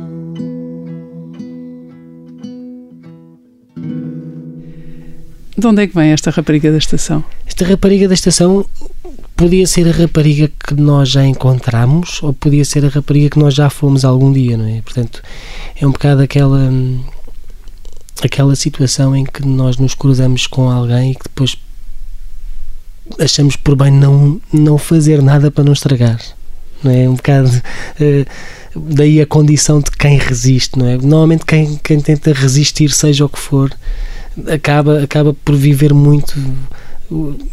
[5.58, 7.24] De onde é que vem esta rapariga da estação?
[7.46, 8.66] Esta rapariga da estação
[9.36, 13.54] podia ser a rapariga que nós já encontramos ou podia ser a rapariga que nós
[13.54, 14.82] já fomos algum dia, não é?
[14.82, 15.22] Portanto,
[15.80, 16.72] é um bocado aquela
[18.24, 21.58] aquela situação em que nós nos cruzamos com alguém e que depois
[23.20, 26.20] achamos por bem não, não fazer nada para não estragar.
[26.84, 28.26] Não é um bocado uh,
[28.76, 30.98] daí a condição de quem resiste, não é?
[30.98, 33.72] Normalmente quem, quem tenta resistir, seja o que for,
[34.48, 36.34] acaba, acaba por viver muito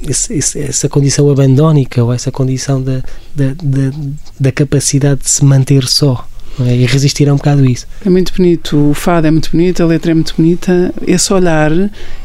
[0.09, 3.03] essa condição abandónica ou essa condição da,
[3.35, 3.97] da, da,
[4.39, 6.27] da capacidade de se manter só
[6.67, 6.77] é?
[6.77, 7.87] e resistir a um bocado isso.
[8.05, 10.93] É muito bonito, o fado é muito bonito, a letra é muito bonita.
[11.07, 11.71] Esse olhar,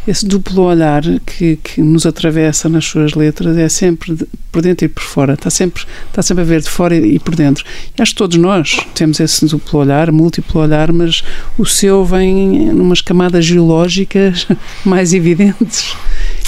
[0.07, 4.85] esse duplo olhar que, que nos atravessa nas suas letras é sempre de, por dentro
[4.85, 7.65] e por fora, está sempre, está sempre a ver de fora e, e por dentro.
[7.97, 11.23] E acho que todos nós temos esse duplo olhar, múltiplo olhar, mas
[11.57, 14.47] o seu vem numas camadas geológicas
[14.85, 15.95] mais evidentes.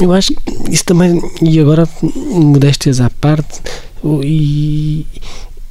[0.02, 3.62] Eu acho que isso também, e agora modéstias à parte,
[4.24, 5.06] e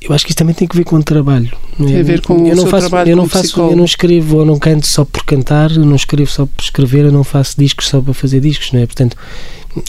[0.01, 1.51] eu acho que isso também tem que ver com o trabalho.
[1.77, 3.73] Tem a ver com eu o não faço, trabalho eu não faço, psicólogo.
[3.73, 7.07] eu não escrevo ou não canto só por cantar, eu não escrevo só por escrever,
[7.07, 8.87] eu não faço discos só para fazer discos, não é?
[8.87, 9.17] Portanto,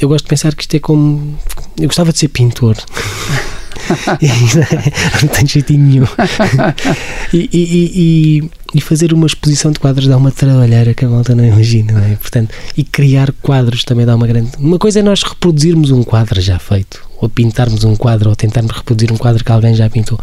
[0.01, 1.37] eu gosto de pensar que isto é como
[1.79, 2.75] eu gostava de ser pintor.
[5.21, 6.07] não tenho jeitinho nenhum.
[7.33, 7.91] e, e,
[8.41, 11.93] e, e, fazer uma exposição de quadros dá uma trabalheira que a malta não imagina,
[11.93, 12.15] não é?
[12.15, 14.51] Portanto, e criar quadros também dá uma grande.
[14.59, 18.75] Uma coisa é nós reproduzirmos um quadro já feito, ou pintarmos um quadro, ou tentarmos
[18.75, 20.19] reproduzir um quadro que alguém já pintou.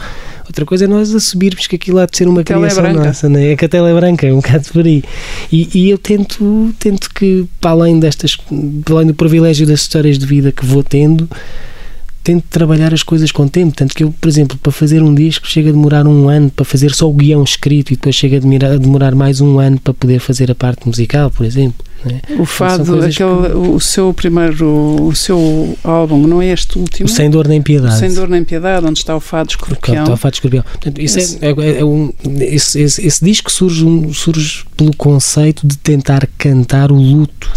[0.47, 3.07] Outra coisa é nós assumirmos que aquilo há de ser uma tela é criação branca.
[3.07, 3.53] nossa, não é?
[3.53, 5.03] É que a tela é branca, é um bocado por aí.
[5.51, 8.37] E, e eu tento, tento que, para além destas,
[8.85, 11.29] para além do privilégio das histórias de vida que vou tendo,
[12.25, 13.77] tento trabalhar as coisas com tempo.
[13.77, 16.65] Tanto que eu, por exemplo, para fazer um disco chega a demorar um ano para
[16.65, 20.19] fazer só o guião escrito e depois chega a demorar, mais um ano para poder
[20.19, 21.85] fazer a parte musical, por exemplo.
[22.07, 22.41] é?
[22.41, 24.67] O fado, coisas aquele, o seu primeiro,
[25.07, 27.09] o seu álbum, não é este último?
[27.09, 27.99] O Sem Dor Nem Piedade.
[27.99, 30.03] Sem Dor Nem Piedade, onde está o fado Que o escorpião.
[30.03, 30.63] Está o Fado Escorpião.
[30.65, 32.11] Portanto, isso Esse- é, é- é um,
[32.41, 37.51] esse, esse, esse disco surge, um- surge pelo conceito de tentar cantar o luto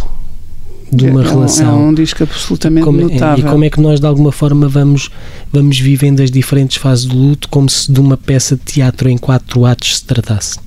[0.92, 1.70] de uma é, relação.
[1.70, 3.46] É um disco absolutamente Como é- notável.
[3.46, 5.10] e como é que nós de alguma forma vamos
[5.52, 9.18] vamos vivendo as diferentes fases do luto como se de uma peça de teatro em
[9.18, 10.60] quatro atos se tratasse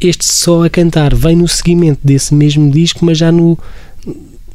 [0.00, 3.58] este só a cantar vem no seguimento desse mesmo disco mas já no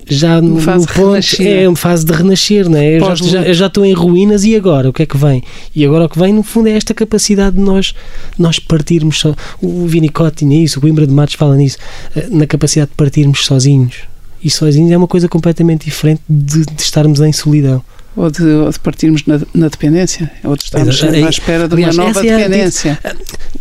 [0.08, 1.48] já no, fase no ponto renascer.
[1.48, 2.98] é uma fase de renascer não é?
[2.98, 5.44] eu, já, já, eu já estou em ruínas e agora o que é que vem
[5.76, 7.94] e agora o que vem no fundo é esta capacidade de nós
[8.38, 11.78] nós partirmos só o Winnicott tinha isso o Coimbra de Matos fala nisso
[12.16, 14.10] eh, na capacidade de partirmos sozinhos
[14.44, 17.84] e sozinhos é uma coisa completamente diferente de, de estarmos em solidão.
[18.16, 21.96] Ou, de, ou de partirmos na, na dependência, ou de estarmos à espera de Aliás,
[21.96, 23.00] uma nova é dependência.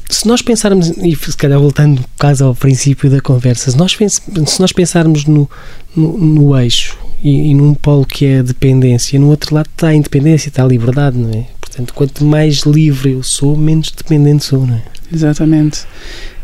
[0.09, 4.61] Se nós pensarmos, e se calhar voltando quase ao princípio da conversa, se nós, se
[4.61, 5.49] nós pensarmos no,
[5.95, 9.89] no, no eixo e, e num polo que é a dependência, no outro lado está
[9.89, 11.45] a independência, está a liberdade, não é?
[11.61, 14.83] Portanto, quanto mais livre eu sou, menos dependente sou, não é?
[15.13, 15.83] Exatamente.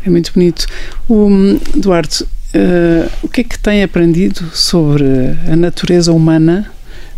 [0.05, 0.67] É muito bonito.
[1.09, 5.03] O, hum, Duarte, eh, o que é que tem aprendido sobre
[5.51, 6.71] a natureza humana,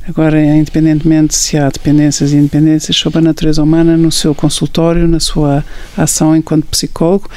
[0.09, 5.19] agora independentemente se há dependências e independências, sobre a natureza humana no seu consultório, na
[5.19, 5.63] sua
[5.95, 7.29] ação enquanto psicólogo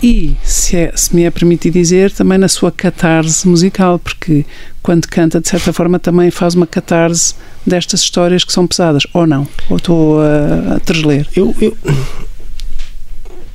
[0.00, 4.46] e, se, é- se me é permitido dizer, também na sua catarse musical, porque
[4.80, 7.34] quando canta, de certa forma, também faz uma catarse
[7.66, 9.46] destas histórias que são pesadas, ou não?
[9.68, 11.26] Ou estou a, a trasler?
[11.34, 11.76] Eu, eu,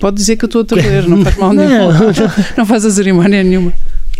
[0.04, 1.89] Pode dizer que eu estou a trasler, não faz mal Não, nenhum.
[2.58, 3.72] Não faz a cerimónia nenhuma.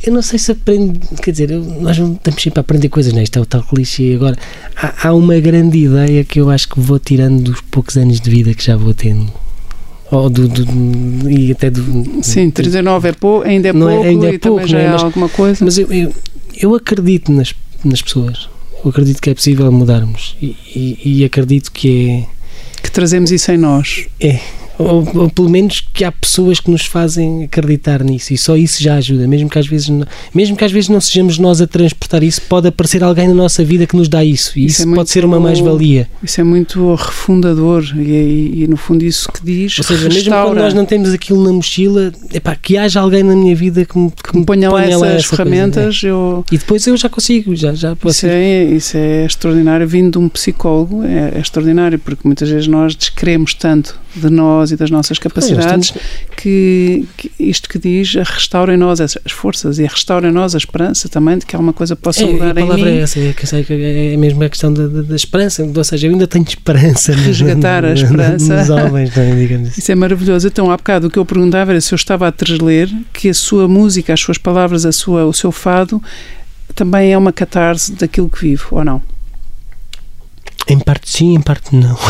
[0.02, 3.12] eu não sei se aprendo, quer dizer, eu- nós não estamos sempre a aprender coisas,
[3.12, 3.24] não é?
[3.24, 4.14] Isto é o tal clichê.
[4.16, 4.38] Agora,
[4.78, 8.30] há, há uma grande ideia que eu acho que vou tirando dos poucos anos de
[8.30, 9.28] vida que já vou tendo.
[10.10, 11.82] Ou do, do- e até do.
[12.24, 14.78] Sim, 39 é pouco, ainda é Não é- pouco ainda é e pouco, também já
[14.78, 14.88] não é?
[14.88, 15.66] é Mas- alguma coisa.
[15.66, 16.14] Mas eu, eu,
[16.62, 18.48] eu acredito nas, nas pessoas.
[18.86, 20.38] Eu acredito que é possível mudarmos.
[20.42, 22.24] E, e, e acredito que
[22.82, 24.06] que trazemos isso em nós.
[24.22, 24.40] é.
[24.84, 28.82] Ou, ou pelo menos que há pessoas que nos fazem acreditar nisso e só isso
[28.82, 31.68] já ajuda, mesmo que às vezes não, mesmo que às vezes não sejamos nós a
[31.68, 34.92] transportar isso, pode aparecer alguém na nossa vida que nos dá isso e Isso isso,
[34.92, 36.08] é pode ser uma mais-valia.
[36.22, 40.16] Isso é muito refundador e, e, e, no fundo isso que diz Ou seja, mesmo
[40.16, 40.50] restaura.
[40.50, 43.98] quando nós não temos aquilo na mochila, epá, que haja alguém na minha vida que
[43.98, 46.44] me, que me ponha lá ponha essas essa coisa, ferramentas, eu, né?
[46.52, 49.88] E depois eu já consigo, já, já posso isso, é, isso é extraordinário.
[49.88, 54.72] Vindo de um psicólogo, é, é extraordinário, porque muitas vezes nós descremos tanto de nós
[54.72, 59.32] e das nossas capacidades temos- que, que isto que diz restaura em nós as as
[59.32, 62.32] forças e restaura em nós a esperança também de que alguma coisa possa É, a
[62.32, 62.92] mudar em palavra mim.
[62.98, 66.28] é essa, é, que é mesmo a questão da, da- esperança, ou seja, eu ainda
[66.28, 68.58] tenho esperança Resgatar a esperança.
[68.58, 69.36] nos homens, é?
[69.36, 69.80] digamos assim.
[69.82, 70.48] Isso é maravilhoso.
[70.48, 73.34] Então, há bocado, o que eu perguntava era se eu estava a trasler que a
[73.34, 76.02] sua música, as suas palavras, a sua, o seu fado
[76.76, 79.02] também é uma catarse daquilo que vivo, ou não?
[80.68, 81.98] Em parte sim, em parte não.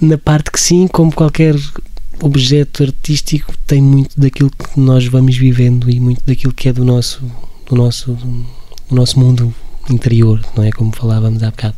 [0.00, 1.54] Na parte que sim, como qualquer
[2.20, 6.84] objeto artístico tem muito daquilo que nós vamos vivendo e muito daquilo que é do
[6.84, 7.20] nosso,
[7.66, 9.54] do nosso, do nosso mundo
[9.90, 10.70] interior, não é?
[10.70, 11.74] Como falávamos há bocado.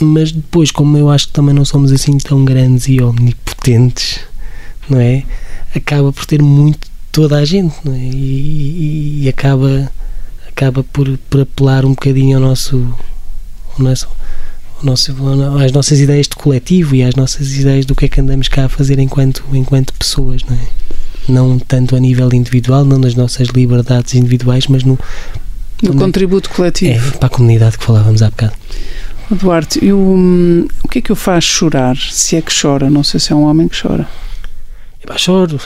[0.00, 4.20] Mas depois, como eu acho que também não somos assim tão grandes e omnipotentes,
[4.88, 5.24] não é?
[5.74, 7.90] Acaba por ter muito toda a gente, é?
[7.90, 9.90] E, e, e acaba,
[10.48, 12.94] acaba por, por apelar um bocadinho ao nosso,
[13.76, 14.08] ao nosso
[14.82, 15.14] nosso,
[15.64, 18.66] às nossas ideias de coletivo e às nossas ideias do que é que andamos cá
[18.66, 20.68] a fazer enquanto, enquanto pessoas, não é?
[21.28, 24.98] Não tanto a nível individual, não nas nossas liberdades individuais, mas no,
[25.82, 27.08] no contributo coletivo.
[27.08, 28.54] É, para a comunidade que falávamos há bocado.
[29.30, 31.96] Duarte, eu, hum, o que é que o faz chorar?
[31.96, 32.88] Se é que chora?
[32.88, 34.08] Não sei se é um homem que chora.
[35.08, 35.58] Epá, choro.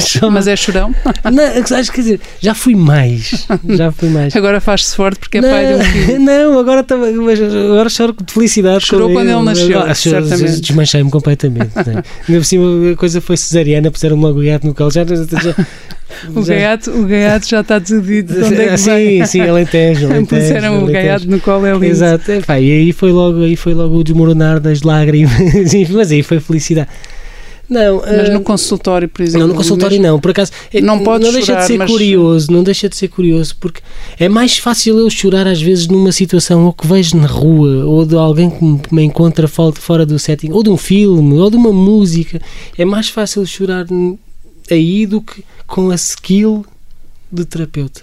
[0.00, 0.32] choro.
[0.32, 0.94] Mas é chorão?
[1.30, 3.46] Não, acho que dizer, já fui mais.
[3.68, 4.34] Já fui mais.
[4.34, 6.20] Agora faz-se forte porque é não, pai de um filho.
[6.24, 8.86] Não, agora, agora choro de felicidade.
[8.86, 9.82] Chorou quando ele nasceu.
[9.82, 11.72] Ah, choro, Desmanchei-me completamente.
[11.76, 14.90] Ainda por cima a coisa foi cesariana, puseram logo o gato no colo.
[14.90, 15.54] Já, já,
[16.34, 19.26] o, gaiato, o gaiato já está decidido de onde é que sim, vem.
[19.26, 20.06] Sim, Alentejo.
[20.06, 21.84] alentejo Puseram o gaiato no colo, é lindo.
[21.84, 22.30] Exato.
[22.32, 25.34] e aí foi, logo, aí foi logo o desmoronar das lágrimas.
[25.90, 26.88] Mas aí foi felicidade.
[27.70, 29.46] Não, mas no consultório, por exemplo.
[29.46, 30.50] Não, no consultório não, por acaso.
[30.82, 31.90] Não pode Não deixa chorar, de ser mas...
[31.90, 33.80] curioso, não deixa de ser curioso, porque
[34.18, 38.04] é mais fácil eu chorar às vezes numa situação ou que vejo na rua, ou
[38.04, 41.72] de alguém que me encontra fora do setting, ou de um filme, ou de uma
[41.72, 42.42] música.
[42.76, 43.86] É mais fácil chorar
[44.68, 46.66] aí do que com a skill
[47.30, 48.02] de terapeuta.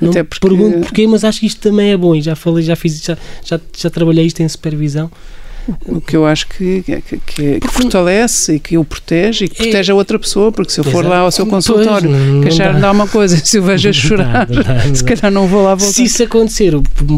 [0.00, 0.40] Não Até porque...
[0.40, 3.16] pergunto porquê, mas acho que isto também é bom e já falei, já fiz, já,
[3.44, 5.08] já, já trabalhei isto em supervisão.
[5.86, 9.56] O que eu acho que, que, que, que fortalece e que o protege e que
[9.62, 11.08] protege a outra pessoa, porque se eu for Exato.
[11.08, 12.10] lá ao seu consultório
[12.42, 14.94] queixar-me de alguma coisa, se eu vejo a chorar, Não dá, não dá.
[14.94, 15.92] se calhar não vou lá voltar.
[15.94, 16.72] Se isso acontecer,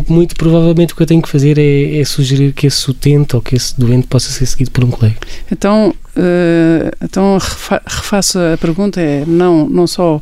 [0.09, 3.41] muito provavelmente o que eu tenho que fazer é, é sugerir que esse utente ou
[3.41, 5.17] que esse doente possa ser seguido por um colega.
[5.51, 10.21] Então, eh, então refa- refaço a pergunta: é não, não só,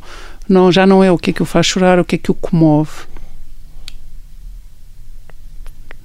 [0.49, 2.31] não, já não é o que é que o faz chorar, o que é que
[2.31, 2.91] o comove.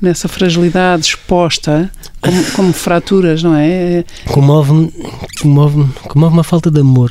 [0.01, 4.05] Nessa fragilidade exposta, como, como fraturas, não é?
[4.27, 4.93] Comove-me
[5.41, 7.09] comove comove a falta de amor.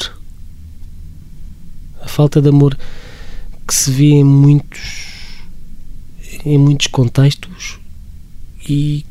[2.00, 2.78] A falta de amor
[3.66, 5.16] que se vê em muitos
[6.44, 7.78] em muitos contextos
[8.68, 9.04] e,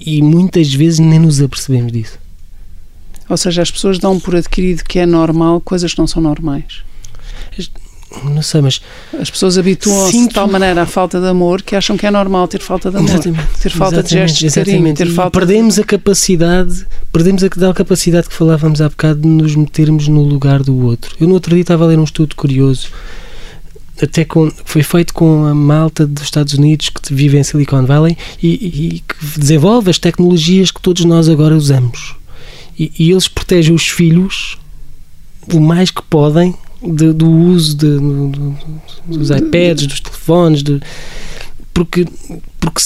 [0.00, 2.18] e muitas vezes nem nos apercebemos disso.
[3.28, 6.82] Ou seja, as pessoas dão por adquirido que é normal coisas que não são normais.
[8.24, 8.80] Não sei, mas
[9.20, 12.46] As pessoas habituam-se de tal maneira à falta de amor que acham que é normal
[12.46, 13.10] ter falta de amor.
[13.10, 13.48] Exatamente.
[13.60, 17.48] Ter falta de Exatamente, gestos de carinho, ter falta de- perdemos a capacidade, perdemos a
[17.50, 21.16] tal capacidade que falávamos há bocado de nos metermos no lugar do outro.
[21.20, 22.88] Eu no outro dia estava a ler um estudo curioso,
[24.00, 28.16] até com, foi feito com a malta dos Estados Unidos que vive em Silicon Valley
[28.42, 32.14] e, e- e que desenvolve as tecnologias que todos nós agora usamos.
[32.78, 34.58] E, e eles protegem os filhos
[35.52, 38.56] o mais que podem de- do uso de- do- do-
[39.06, 40.62] dos iPads, dos telefones,
[41.72, 42.06] porque,
[42.60, 42.80] porque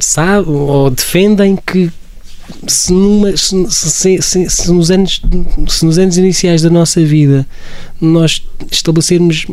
[0.00, 1.90] sabe ou defendem que
[2.66, 5.22] se, numa, se- se- se nos anos,
[5.68, 7.46] se nos anos iniciais da nossa vida
[8.00, 9.46] nós estabelecermos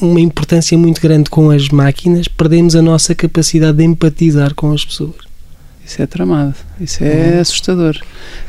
[0.00, 4.84] uma importância muito grande com as máquinas, perdemos a nossa capacidade de empatizar com as
[4.84, 5.16] pessoas.
[5.88, 7.40] Isso é tramado, isso é Uhum.
[7.40, 7.96] assustador.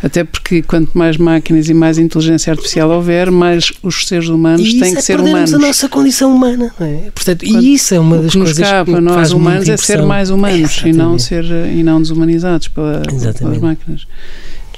[0.04, 4.78] Até porque quanto mais máquinas e mais inteligência artificial houver, mais os seres humanos e
[4.78, 5.54] têm que é ser humanos.
[5.54, 6.70] a nossa condição humana.
[6.78, 7.10] Não é?
[7.16, 10.02] Portanto, e isso é uma das que nos coisas cabe a nós humanos é ser
[10.02, 13.02] mais humanos e não ser e não desumanizados pela,
[13.38, 14.06] pelas máquinas.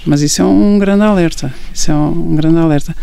[0.06, 1.52] Mas isso é um grande alerta.
[1.74, 2.96] Isso é um grande alerta.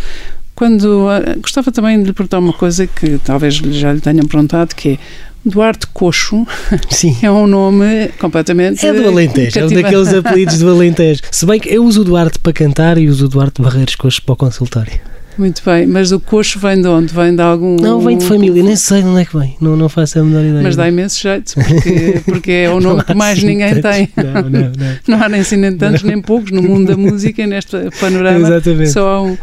[0.55, 4.75] Quando ah, gostava também de lhe perguntar uma coisa que talvez já lhe tenham perguntado,
[4.75, 4.99] que é
[5.49, 6.47] Duarte Coxo
[6.91, 7.17] Sim.
[7.23, 9.83] é um nome completamente É do Alentejo, é um cativante.
[9.83, 11.23] daqueles apelidos do Alentejo.
[11.31, 14.23] Se bem que eu uso o Duarte para cantar e uso o Duarte Barreiros Coxo
[14.23, 15.01] para o consultório.
[15.39, 17.15] Muito bem, mas o coxo vem de onde?
[17.15, 17.77] Vem de algum.
[17.77, 20.25] Não, vem de família, nem sei de onde é que vem, não, não faço a
[20.25, 20.63] menor ideia.
[20.65, 23.91] Mas dá imenso jeito, porque, porque é o nome que mais assim ninguém tantos.
[23.91, 24.11] tem.
[24.17, 24.99] Não, não, não.
[25.19, 28.49] Não há nem assim nem tantos nem poucos no mundo da música, neste panorama.
[28.49, 28.91] Exatamente.
[28.91, 29.39] Só há um.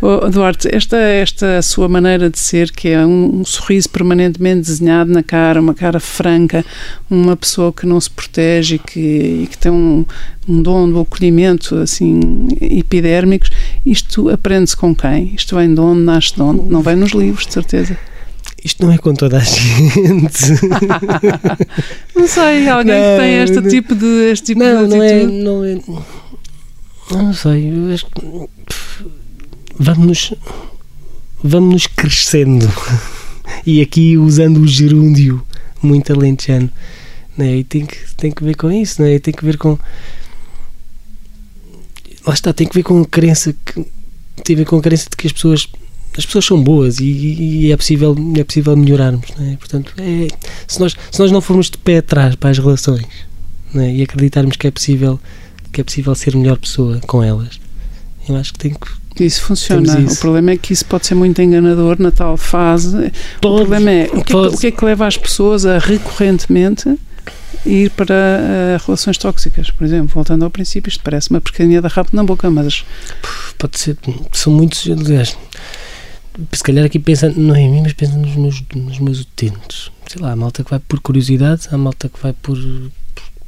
[0.00, 5.12] Oh, Duarte, esta, esta sua maneira de ser, que é um, um sorriso permanentemente desenhado
[5.12, 6.64] na cara, uma cara franca,
[7.10, 10.06] uma pessoa que não se protege e que, e que tem um,
[10.48, 13.50] um dom do acolhimento assim epidérmicos,
[13.84, 15.34] isto aprende-se com quem?
[15.34, 16.00] Isto vem de onde?
[16.00, 16.62] Nasce de onde?
[16.68, 17.96] Não vem nos livros, de certeza.
[18.62, 20.44] Isto não é com toda a gente.
[22.14, 23.70] Não sei, alguém que tem Não, este não.
[23.70, 25.78] tipo de, este tipo Não, de não é, não é.
[27.10, 28.48] Não sei, eu acho que
[29.78, 30.34] vamos
[31.42, 32.70] vamos crescendo
[33.64, 35.42] e aqui usando o gerúndio
[35.82, 36.70] muito alentejano
[37.38, 37.56] né?
[37.56, 39.18] e tem que, tem que ver com isso né?
[39.18, 39.78] tem que ver com
[42.26, 43.84] lá está, tem que ver com a crença que
[44.44, 45.68] tem a ver com a crença de que as pessoas
[46.16, 49.56] as pessoas são boas e, e é possível é possível melhorarmos é?
[49.56, 50.28] portanto é,
[50.66, 53.06] se nós se nós não formos de pé atrás para as relações
[53.74, 53.92] é?
[53.94, 55.20] e acreditarmos que é possível
[55.72, 57.60] que é possível ser melhor pessoa com elas
[58.28, 58.74] eu acho que tem
[59.16, 60.00] que Isso funciona.
[60.00, 60.14] Isso.
[60.14, 62.96] O problema é que isso pode ser muito enganador na tal fase.
[63.38, 65.78] o problema é o que, é que- o que é que leva as pessoas a
[65.78, 66.96] recorrentemente
[67.64, 71.88] ir para eh, relações tóxicas, por exemplo, voltando ao princípio, isto parece uma porcaria da
[71.88, 72.84] rabo na boca, mas
[73.58, 73.96] pode ser
[74.32, 75.36] são muitos aliás
[76.52, 79.90] se calhar aqui pensa não é em mim mas pensa nos meus, nos meus utentes.
[80.06, 82.56] Sei lá, há malta que vai por curiosidade há malta que vai por,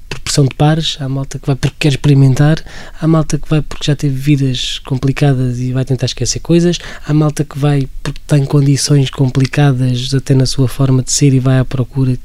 [0.09, 2.63] por pressão de pares há malta que vai porque quer experimentar
[3.01, 7.15] há malta que vai porque já teve vidas complicadas e vai tentar esquecer coisas há
[7.15, 11.59] malta que vai porque tem condições complicadas até na sua forma de ser e vai
[11.59, 12.17] à procura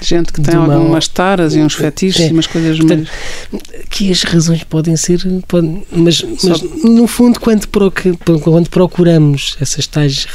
[0.00, 3.08] gente que tem uma- algumas taras e uns fetiches É, e umas coisas portanto,
[3.52, 3.62] mais.
[3.90, 9.56] que as razões podem ser podem- mas, Só- mas no fundo quando, procu- quando procuramos
[9.60, 10.26] essas tais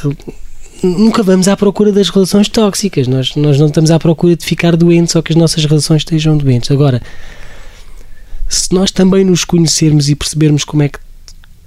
[0.82, 3.07] nunca vamos à procura das relações tóxicas.
[3.07, 6.38] Nós, nós não estamos à procura de ficar doentes ou que as nossas relações estejam
[6.38, 6.72] doentes.
[6.72, 7.01] Agora
[8.47, 10.97] se nós também nos conhecermos e percebermos como é que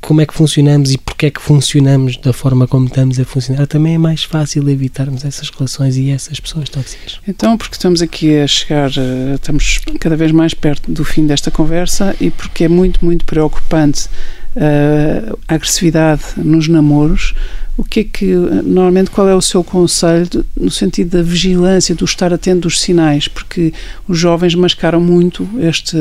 [0.02, 3.66] como é que funcionamos e porque é que funcionamos da forma como estamos a funcionar,
[3.68, 7.20] também é mais fácil evitarmos essas relações e essas pessoas tóxicas.
[7.26, 11.50] Então, porque estamos aqui a chegar, eh, estamos cada vez mais perto do fim desta
[11.50, 14.08] conversa e porque é muito, muito preocupante
[14.56, 17.32] eh, a agressividade nos namoros,
[17.76, 22.04] o que é que, normalmente, qual é o seu conselho no sentido da vigilância, do
[22.04, 23.28] estar atento dos sinais?
[23.28, 23.72] Porque
[24.06, 25.96] os jovens mascaram muito este,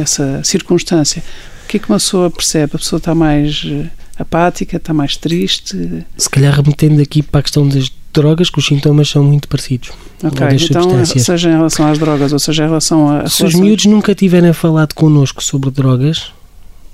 [0.00, 1.22] essa circunstância.
[1.70, 2.72] O que é que uma pessoa percebe?
[2.74, 3.86] A pessoa está mais eh,
[4.18, 6.04] apática, está mais triste?
[6.16, 9.90] Se calhar remetendo aqui para a questão das drogas, que os sintomas são muito parecidos.
[10.24, 10.82] Ok, então,
[11.20, 13.28] seja em relação às drogas ou seja em relação a.
[13.28, 16.32] Se os miúdos nunca tiverem falado connosco sobre drogas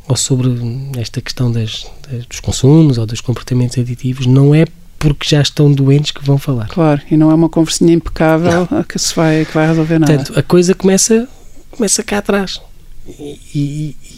[0.07, 0.51] ou sobre
[0.99, 4.66] esta questão das, das- dos consumos ou dos comportamentos aditivos, não é
[4.99, 6.68] porque já estão doentes que vão falar.
[6.68, 10.12] Claro, e não é uma conversinha impecável a que se vai, que vai resolver nada.
[10.16, 11.27] Portanto, a coisa começa,
[11.70, 12.61] começa cá atrás.
[13.09, 14.16] E- e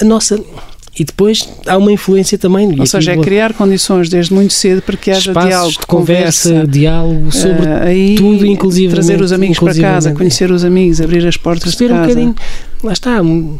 [0.00, 0.38] a nossa.
[0.98, 2.74] E depois há uma influência também.
[2.80, 6.66] Ou seja, é criar condições desde muito cedo para que haja espaços diálogo, de conversa,
[6.66, 11.26] diálogo sobre eh, aí, tudo, inclusivamente- trazer os amigos para casa, conhecer os amigos, abrir
[11.26, 12.08] as portas de perceber um casa.
[12.08, 12.34] bocadinho.
[12.82, 13.20] Lá está.
[13.20, 13.58] um,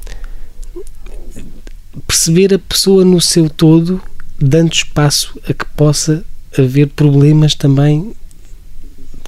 [2.06, 4.00] Perceber a pessoa no seu todo,
[4.38, 6.24] dando espaço a que possa
[6.58, 8.12] haver problemas também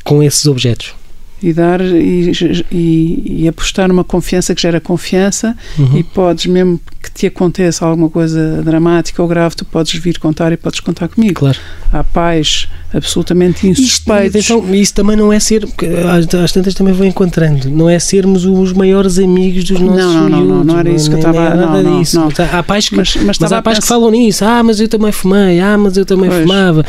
[0.04, 0.94] com esses objetos.
[1.40, 2.32] E dar e,
[2.72, 5.96] e- e apostar numa confiança que gera confiança Uhum.
[5.98, 10.50] e podes, mesmo que te aconteça alguma coisa dramática ou grave, tu podes vir contar
[10.52, 11.34] e podes contar comigo.
[11.34, 11.56] Claro.
[11.92, 14.30] Há pais absolutamente Isto, insuspeitos.
[14.50, 18.44] atenção, isso também não é ser, porque às, tantas também vou encontrando, não é sermos
[18.44, 21.18] os maiores amigos dos nossos Não, não, não, não, não era miúdos, isso que eu
[21.20, 22.18] estava- nada não, não, disso.
[22.18, 22.28] não.
[22.52, 25.12] Há pais que, mas, mas, mas há pais que falam nisso, ah, mas eu também
[25.12, 26.42] fumei, ah, mas eu também Pois.
[26.42, 26.84] fumava.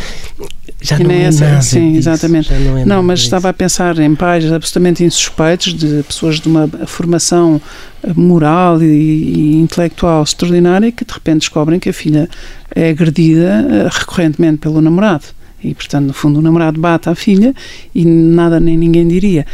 [0.82, 2.54] Já E não nem é essa- nada sim, disso, exatamente.
[2.54, 3.28] não é Não, mas disso.
[3.28, 7.62] estava a pensar em pais absolutamente insuspeitos, de pessoas de uma formação
[8.02, 12.30] eh, moral e, e intelectual extraordinária que de repente descobrem que a filha
[12.74, 15.26] é agredida eh, recorrentemente pelo namorado.
[15.62, 17.54] E, portanto, no fundo, o namorado bate à filha
[17.94, 19.46] e nada nem ninguém diria.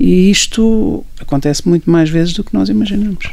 [0.00, 3.30] E isto acontece muito mais vezes do que nós imaginamos.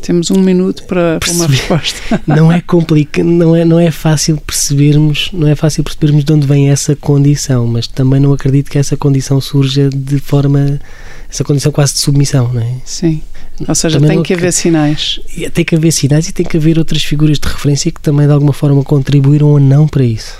[0.00, 2.20] Temos um minuto para, para uma resposta.
[2.26, 6.46] não é complicado, não é, não é fácil percebermos, não é fácil percebermos de onde
[6.46, 10.80] vem essa condição, mas também não acredito que essa condição surja de forma
[11.30, 12.76] essa condição quase de submissão, não é?
[12.84, 13.20] Sim.
[13.66, 15.20] Ou seja, Também tem que haver sinais.
[15.52, 18.32] Tem que haver sinais e tem que haver outras figuras de referência que também de
[18.32, 20.38] alguma forma contribuíram ou não para isso.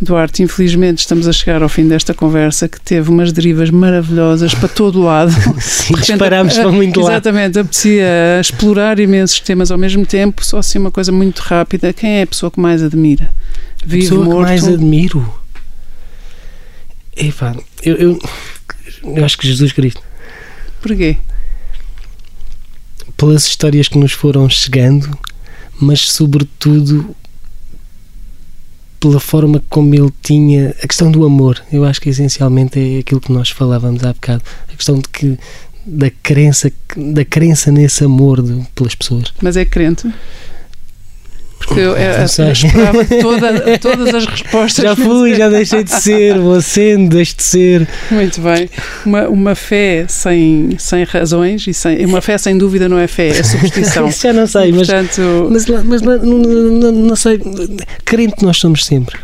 [0.00, 4.68] Duarte, infelizmente estamos a chegar ao fim desta conversa que teve umas derivas maravilhosas para
[4.68, 5.32] todo o lado.
[5.60, 7.12] Sim, repente, disparámos para muito lá.
[7.12, 11.92] Exatamente, apetecia explorar imensos temas ao mesmo tempo, só assim uma coisa muito rápida.
[11.92, 13.32] Quem é a pessoa que mais admira?
[13.82, 14.38] A Vivo, pessoa morto?
[14.38, 15.34] que mais admiro.
[17.16, 18.18] Epá, eu, eu,
[19.02, 20.02] eu acho que Jesus Cristo.
[20.82, 21.16] Porquê?
[23.16, 25.18] pelas histórias que nos foram chegando,
[25.80, 27.16] mas sobretudo
[29.00, 31.62] pela forma como ele tinha a questão do amor.
[31.72, 34.42] Eu acho que essencialmente é aquilo que nós falávamos há bocado,
[34.72, 35.38] a questão de que
[35.84, 39.32] da crença da crença nesse amor de- pelas pessoas.
[39.40, 40.12] Mas é crente?
[41.66, 42.46] Porque eu, eu, Não sei.
[42.46, 44.84] eu esperava toda- todas as respostas.
[44.84, 47.88] Já fui, já deixei de ser, vou sendo, deixo de ser.
[48.10, 48.70] Muito bem.
[49.04, 53.28] Uma, uma fé sem, sem razões e sem, uma fé sem dúvida não é fé,
[53.28, 54.06] é superstição.
[54.08, 57.40] Isso já não sei, mas, Portanto, mas, mas lá- não, não- não- não sei,
[58.04, 59.18] crente nós somos sempre.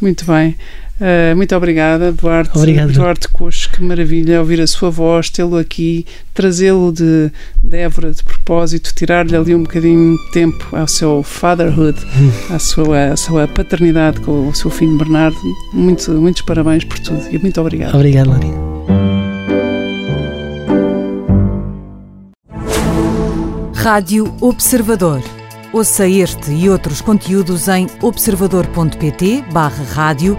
[0.00, 0.56] Muito bem.
[1.00, 2.56] Uh, muito obrigada, Duarte.
[2.56, 2.92] Obrigado.
[2.92, 7.32] Duarte Coxo, que maravilha ouvir a sua voz, tê-lo aqui, trazê-lo de,
[7.62, 12.54] de Évora de propósito, tirar-lhe ali um bocadinho de tempo ao seu fatherhood, hum.
[12.54, 15.36] à, sua, à sua paternidade com o seu filho Bernardo.
[15.72, 17.94] Muito, muitos parabéns por tudo e muito obrigado.
[17.94, 18.74] Obrigado, Marina.
[23.74, 25.22] Rádio Observador.
[25.72, 30.38] Ouça este e outros conteúdos em observador.pt/barra rádio